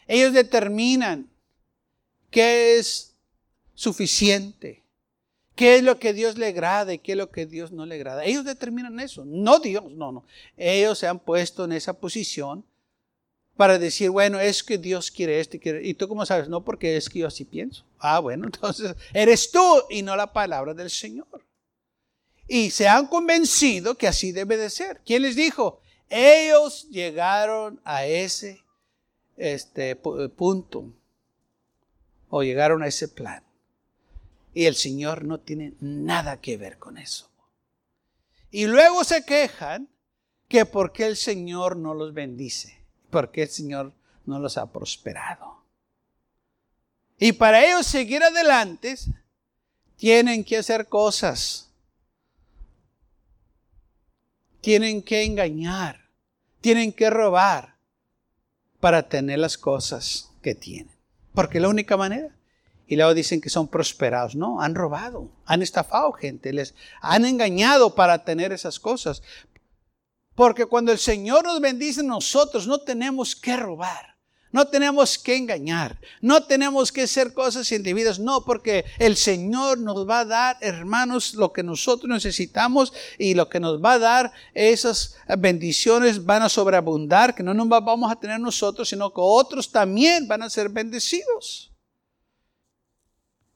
Ellos 0.07 0.33
determinan 0.33 1.29
qué 2.29 2.77
es 2.77 3.15
suficiente, 3.73 4.83
qué 5.55 5.77
es 5.77 5.83
lo 5.83 5.99
que 5.99 6.13
Dios 6.13 6.37
le 6.37 6.47
agrada 6.47 6.93
y 6.93 6.99
qué 6.99 7.13
es 7.13 7.17
lo 7.17 7.31
que 7.31 7.45
Dios 7.45 7.71
no 7.71 7.85
le 7.85 7.95
agrada. 7.95 8.23
Ellos 8.23 8.45
determinan 8.45 8.99
eso, 8.99 9.25
no 9.25 9.59
Dios, 9.59 9.91
no, 9.91 10.11
no. 10.11 10.23
Ellos 10.55 10.99
se 10.99 11.07
han 11.07 11.19
puesto 11.19 11.65
en 11.65 11.71
esa 11.71 11.93
posición 11.93 12.63
para 13.57 13.79
decir, 13.79 14.09
bueno, 14.09 14.39
es 14.39 14.63
que 14.63 14.77
Dios 14.77 15.09
quiere 15.09 15.39
esto 15.39 15.57
y 15.57 15.59
quiere. 15.59 15.87
¿Y 15.87 15.93
tú 15.93 16.07
cómo 16.07 16.25
sabes? 16.25 16.49
No, 16.49 16.63
porque 16.63 16.97
es 16.97 17.09
que 17.09 17.19
yo 17.19 17.27
así 17.27 17.45
pienso. 17.45 17.83
Ah, 17.99 18.19
bueno, 18.19 18.45
entonces 18.53 18.95
eres 19.13 19.49
tú 19.49 19.83
y 19.89 20.03
no 20.03 20.15
la 20.15 20.31
palabra 20.31 20.73
del 20.73 20.89
Señor. 20.89 21.43
Y 22.47 22.69
se 22.69 22.87
han 22.87 23.07
convencido 23.07 23.95
que 23.95 24.07
así 24.07 24.31
debe 24.31 24.57
de 24.57 24.69
ser. 24.69 25.01
¿Quién 25.03 25.23
les 25.23 25.35
dijo? 25.35 25.81
Ellos 26.09 26.87
llegaron 26.89 27.81
a 27.83 28.05
ese 28.05 28.63
este, 29.37 29.95
punto 29.95 30.93
o 32.29 32.43
llegaron 32.43 32.83
a 32.83 32.87
ese 32.87 33.07
plan. 33.07 33.43
Y 34.53 34.65
el 34.65 34.75
Señor 34.75 35.25
no 35.25 35.39
tiene 35.39 35.73
nada 35.79 36.39
que 36.39 36.57
ver 36.57 36.77
con 36.77 36.97
eso. 36.97 37.29
Y 38.51 38.67
luego 38.67 39.03
se 39.03 39.25
quejan 39.25 39.89
que 40.47 40.65
por 40.65 40.93
qué 40.93 41.07
el 41.07 41.17
Señor 41.17 41.75
no 41.75 41.93
los 41.93 42.13
bendice, 42.13 42.79
porque 43.09 43.43
el 43.43 43.49
Señor 43.49 43.93
no 44.25 44.39
los 44.39 44.57
ha 44.57 44.71
prosperado. 44.71 45.63
Y 47.17 47.33
para 47.33 47.65
ellos 47.65 47.85
seguir 47.85 48.23
adelante, 48.23 48.95
tienen 49.97 50.43
que 50.43 50.57
hacer 50.57 50.87
cosas 50.87 51.64
tienen 54.65 55.03
que 55.03 55.23
engañar, 55.23 56.09
tienen 56.59 56.91
que 56.91 57.11
robar 57.11 57.75
para 58.79 59.07
tener 59.07 59.37
las 59.37 59.59
cosas 59.59 60.31
que 60.41 60.55
tienen. 60.55 60.91
Porque 61.35 61.59
es 61.59 61.61
la 61.61 61.69
única 61.69 61.97
manera. 61.97 62.35
Y 62.87 62.95
luego 62.95 63.13
dicen 63.13 63.41
que 63.41 63.51
son 63.51 63.67
prosperados. 63.67 64.35
No, 64.35 64.59
han 64.61 64.73
robado, 64.73 65.29
han 65.45 65.61
estafado 65.61 66.11
gente, 66.13 66.51
les 66.51 66.73
han 66.99 67.25
engañado 67.25 67.93
para 67.93 68.23
tener 68.25 68.51
esas 68.51 68.79
cosas. 68.79 69.21
Porque 70.33 70.65
cuando 70.65 70.91
el 70.91 70.97
Señor 70.97 71.43
nos 71.43 71.61
bendice, 71.61 72.01
nosotros 72.01 72.65
no 72.65 72.79
tenemos 72.79 73.35
que 73.35 73.55
robar. 73.57 74.14
No 74.55 74.69
tenemos 74.69 75.17
que 75.17 75.35
engañar, 75.35 75.99
no 76.21 76.45
tenemos 76.45 76.89
que 76.89 77.01
hacer 77.01 77.33
cosas 77.33 77.69
indebidas, 77.73 78.19
no, 78.19 78.45
porque 78.45 78.85
el 78.99 79.17
Señor 79.17 79.79
nos 79.79 80.07
va 80.07 80.19
a 80.19 80.25
dar, 80.25 80.57
hermanos, 80.61 81.33
lo 81.33 81.51
que 81.51 81.61
nosotros 81.61 82.09
necesitamos 82.09 82.93
y 83.19 83.33
lo 83.33 83.49
que 83.49 83.59
nos 83.59 83.83
va 83.83 83.91
a 83.91 83.99
dar, 83.99 84.31
esas 84.53 85.17
bendiciones 85.39 86.23
van 86.23 86.41
a 86.41 86.47
sobreabundar, 86.47 87.35
que 87.35 87.43
no 87.43 87.53
nos 87.53 87.67
vamos 87.67 88.09
a 88.09 88.15
tener 88.15 88.39
nosotros, 88.39 88.87
sino 88.87 89.09
que 89.09 89.19
otros 89.19 89.73
también 89.73 90.25
van 90.25 90.41
a 90.41 90.49
ser 90.49 90.69
bendecidos. 90.69 91.73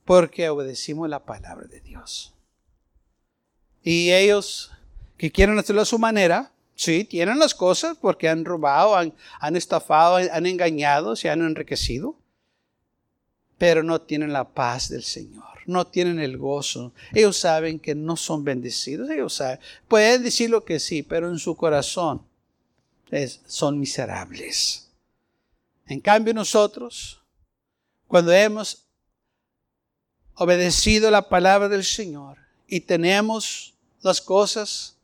Porque 0.03 0.49
obedecimos 0.49 1.07
la 1.07 1.23
palabra 1.23 1.65
de 1.67 1.79
Dios. 1.79 2.33
Y 3.81 4.11
ellos 4.11 4.69
que 5.15 5.31
quieren 5.31 5.57
hacerlo 5.57 5.81
a 5.81 5.85
su 5.85 5.97
manera, 5.97 6.51
Sí, 6.79 7.03
tienen 7.03 7.39
las 7.39 7.53
cosas 7.53 7.97
porque 7.99 8.29
han 8.29 8.45
robado, 8.45 8.95
han, 8.95 9.55
estafado, 9.57 10.15
han 10.15 10.45
engañado, 10.45 11.17
se 11.17 11.29
han 11.29 11.41
enriquecido, 11.41 12.15
pero 13.57 13.83
no 13.83 13.99
tienen 13.99 14.31
la 14.31 14.47
paz 14.47 14.87
del 14.87 15.03
Señor, 15.03 15.43
no 15.65 15.85
tienen 15.87 16.21
el 16.21 16.37
gozo. 16.37 16.93
Ellos 17.13 17.35
saben 17.35 17.79
que 17.79 17.95
no 17.95 18.15
son 18.15 18.45
bendecidos, 18.45 19.09
ellos 19.09 19.33
saben. 19.33 19.59
Pueden 19.89 20.23
decir 20.23 20.49
lo 20.49 20.63
que 20.63 20.79
sí, 20.79 21.03
pero 21.03 21.29
en 21.29 21.37
su 21.37 21.57
corazón 21.57 22.25
son 23.45 23.77
miserables. 23.77 24.89
En 25.85 25.99
cambio 25.99 26.33
nosotros, 26.33 27.21
cuando 28.07 28.31
hemos 28.31 28.85
obedecido 30.35 31.11
la 31.11 31.27
palabra 31.27 31.67
del 31.67 31.83
Señor 31.83 32.37
y 32.67 32.79
tenemos 32.79 33.73
las 34.01 34.21
cosas 34.21 34.95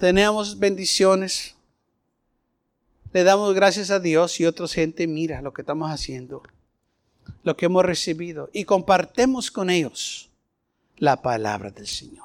tenemos 0.00 0.58
bendiciones, 0.58 1.54
le 3.12 3.22
damos 3.22 3.54
gracias 3.54 3.90
a 3.90 4.00
Dios 4.00 4.40
y 4.40 4.46
otra 4.46 4.66
gente 4.66 5.06
mira 5.06 5.42
lo 5.42 5.52
que 5.52 5.60
estamos 5.60 5.90
haciendo, 5.90 6.42
lo 7.42 7.54
que 7.54 7.66
hemos 7.66 7.84
recibido 7.84 8.48
y 8.54 8.64
compartemos 8.64 9.50
con 9.50 9.68
ellos 9.68 10.30
la 10.96 11.20
palabra 11.20 11.70
del 11.70 11.86
Señor. 11.86 12.24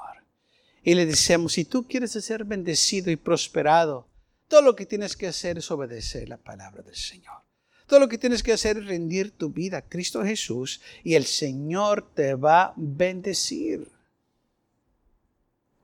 Y 0.84 0.96
le 0.96 1.06
decimos, 1.06 1.54
si 1.54 1.66
tú 1.66 1.86
quieres 1.86 2.12
ser 2.12 2.46
bendecido 2.46 3.12
y 3.12 3.18
prosperado, 3.18 4.08
todo 4.48 4.62
lo 4.62 4.76
que 4.76 4.86
tienes 4.86 5.18
que 5.18 5.28
hacer 5.28 5.58
es 5.58 5.70
obedecer 5.70 6.30
la 6.30 6.38
palabra 6.38 6.82
del 6.82 6.96
Señor. 6.96 7.42
Todo 7.88 8.00
lo 8.00 8.08
que 8.08 8.18
tienes 8.18 8.42
que 8.42 8.54
hacer 8.54 8.78
es 8.78 8.86
rendir 8.86 9.32
tu 9.32 9.50
vida 9.50 9.80
a 9.80 9.82
Cristo 9.82 10.24
Jesús 10.24 10.80
y 11.04 11.16
el 11.16 11.26
Señor 11.26 12.10
te 12.14 12.36
va 12.36 12.64
a 12.64 12.74
bendecir. 12.78 13.95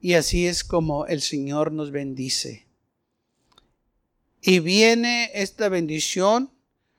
Y 0.01 0.15
así 0.15 0.47
es 0.47 0.63
como 0.63 1.05
el 1.05 1.21
Señor 1.21 1.71
nos 1.71 1.91
bendice. 1.91 2.65
Y 4.41 4.59
viene 4.59 5.29
esta 5.35 5.69
bendición, 5.69 6.49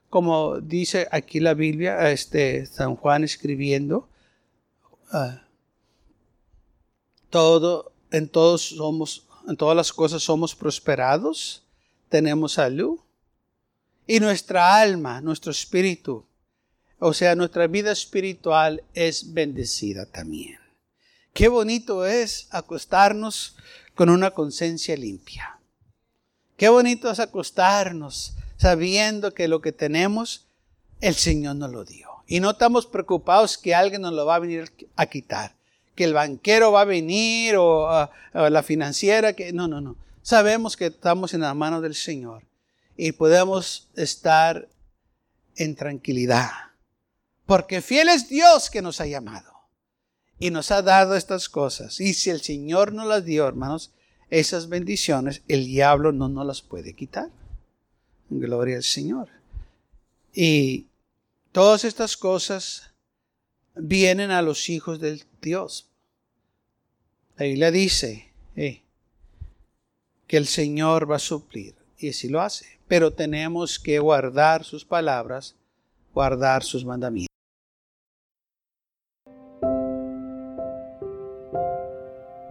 como 0.08 0.60
dice 0.60 1.08
aquí 1.10 1.40
la 1.40 1.54
Biblia, 1.54 2.12
este 2.12 2.64
San 2.66 2.94
Juan 2.94 3.24
escribiendo, 3.24 4.08
ah, 5.10 5.42
todo, 7.28 7.92
en 8.12 8.28
todos 8.28 8.62
somos, 8.62 9.26
en 9.48 9.56
todas 9.56 9.76
las 9.76 9.92
cosas 9.92 10.22
somos 10.22 10.54
prosperados, 10.54 11.64
tenemos 12.08 12.52
salud. 12.52 13.00
Y 14.06 14.20
nuestra 14.20 14.80
alma, 14.80 15.20
nuestro 15.20 15.50
espíritu, 15.50 16.24
o 17.00 17.12
sea, 17.12 17.34
nuestra 17.34 17.66
vida 17.66 17.90
espiritual 17.90 18.84
es 18.94 19.32
bendecida 19.32 20.06
también. 20.06 20.61
Qué 21.32 21.48
bonito 21.48 22.04
es 22.04 22.46
acostarnos 22.50 23.56
con 23.94 24.10
una 24.10 24.32
conciencia 24.32 24.96
limpia. 24.96 25.58
Qué 26.58 26.68
bonito 26.68 27.10
es 27.10 27.20
acostarnos 27.20 28.34
sabiendo 28.58 29.32
que 29.32 29.48
lo 29.48 29.62
que 29.62 29.72
tenemos, 29.72 30.46
el 31.00 31.14
Señor 31.14 31.56
nos 31.56 31.72
lo 31.72 31.84
dio. 31.84 32.08
Y 32.26 32.40
no 32.40 32.50
estamos 32.50 32.86
preocupados 32.86 33.56
que 33.56 33.74
alguien 33.74 34.02
nos 34.02 34.12
lo 34.12 34.26
va 34.26 34.36
a 34.36 34.40
venir 34.40 34.70
a 34.94 35.06
quitar. 35.06 35.54
Que 35.94 36.04
el 36.04 36.12
banquero 36.12 36.70
va 36.70 36.82
a 36.82 36.86
venir 36.86 37.56
o, 37.56 38.08
la 38.34 38.62
financiera. 38.62 39.32
Que, 39.32 39.52
no, 39.52 39.68
no, 39.68 39.80
no. 39.80 39.96
Sabemos 40.22 40.76
que 40.76 40.86
estamos 40.86 41.32
en 41.32 41.40
las 41.40 41.56
manos 41.56 41.82
del 41.82 41.94
Señor. 41.94 42.42
Y 42.96 43.12
podemos 43.12 43.88
estar 43.96 44.68
en 45.56 45.74
tranquilidad. 45.76 46.50
Porque 47.46 47.80
fiel 47.80 48.10
es 48.10 48.28
Dios 48.28 48.70
que 48.70 48.82
nos 48.82 49.00
ha 49.00 49.06
llamado 49.06 49.51
y 50.42 50.50
nos 50.50 50.72
ha 50.72 50.82
dado 50.82 51.14
estas 51.14 51.48
cosas. 51.48 52.00
Y 52.00 52.14
si 52.14 52.28
el 52.28 52.40
Señor 52.40 52.92
nos 52.92 53.06
las 53.06 53.24
dio, 53.24 53.46
hermanos, 53.46 53.92
esas 54.28 54.68
bendiciones, 54.68 55.40
el 55.46 55.66
diablo 55.66 56.10
no 56.10 56.28
nos 56.28 56.44
las 56.44 56.62
puede 56.62 56.94
quitar. 56.94 57.30
Gloria 58.28 58.78
al 58.78 58.82
Señor. 58.82 59.28
Y 60.34 60.88
todas 61.52 61.84
estas 61.84 62.16
cosas 62.16 62.90
vienen 63.76 64.32
a 64.32 64.42
los 64.42 64.68
hijos 64.68 64.98
del 64.98 65.22
Dios. 65.40 65.86
La 67.36 67.46
Biblia 67.46 67.70
dice, 67.70 68.32
que 68.56 68.82
el 70.28 70.48
Señor 70.48 71.08
va 71.08 71.16
a 71.16 71.20
suplir. 71.20 71.76
Y 71.98 72.08
así 72.08 72.28
lo 72.28 72.40
hace. 72.40 72.80
Pero 72.88 73.12
tenemos 73.12 73.78
que 73.78 74.00
guardar 74.00 74.64
sus 74.64 74.84
palabras, 74.84 75.54
guardar 76.12 76.64
sus 76.64 76.84
mandamientos. 76.84 77.31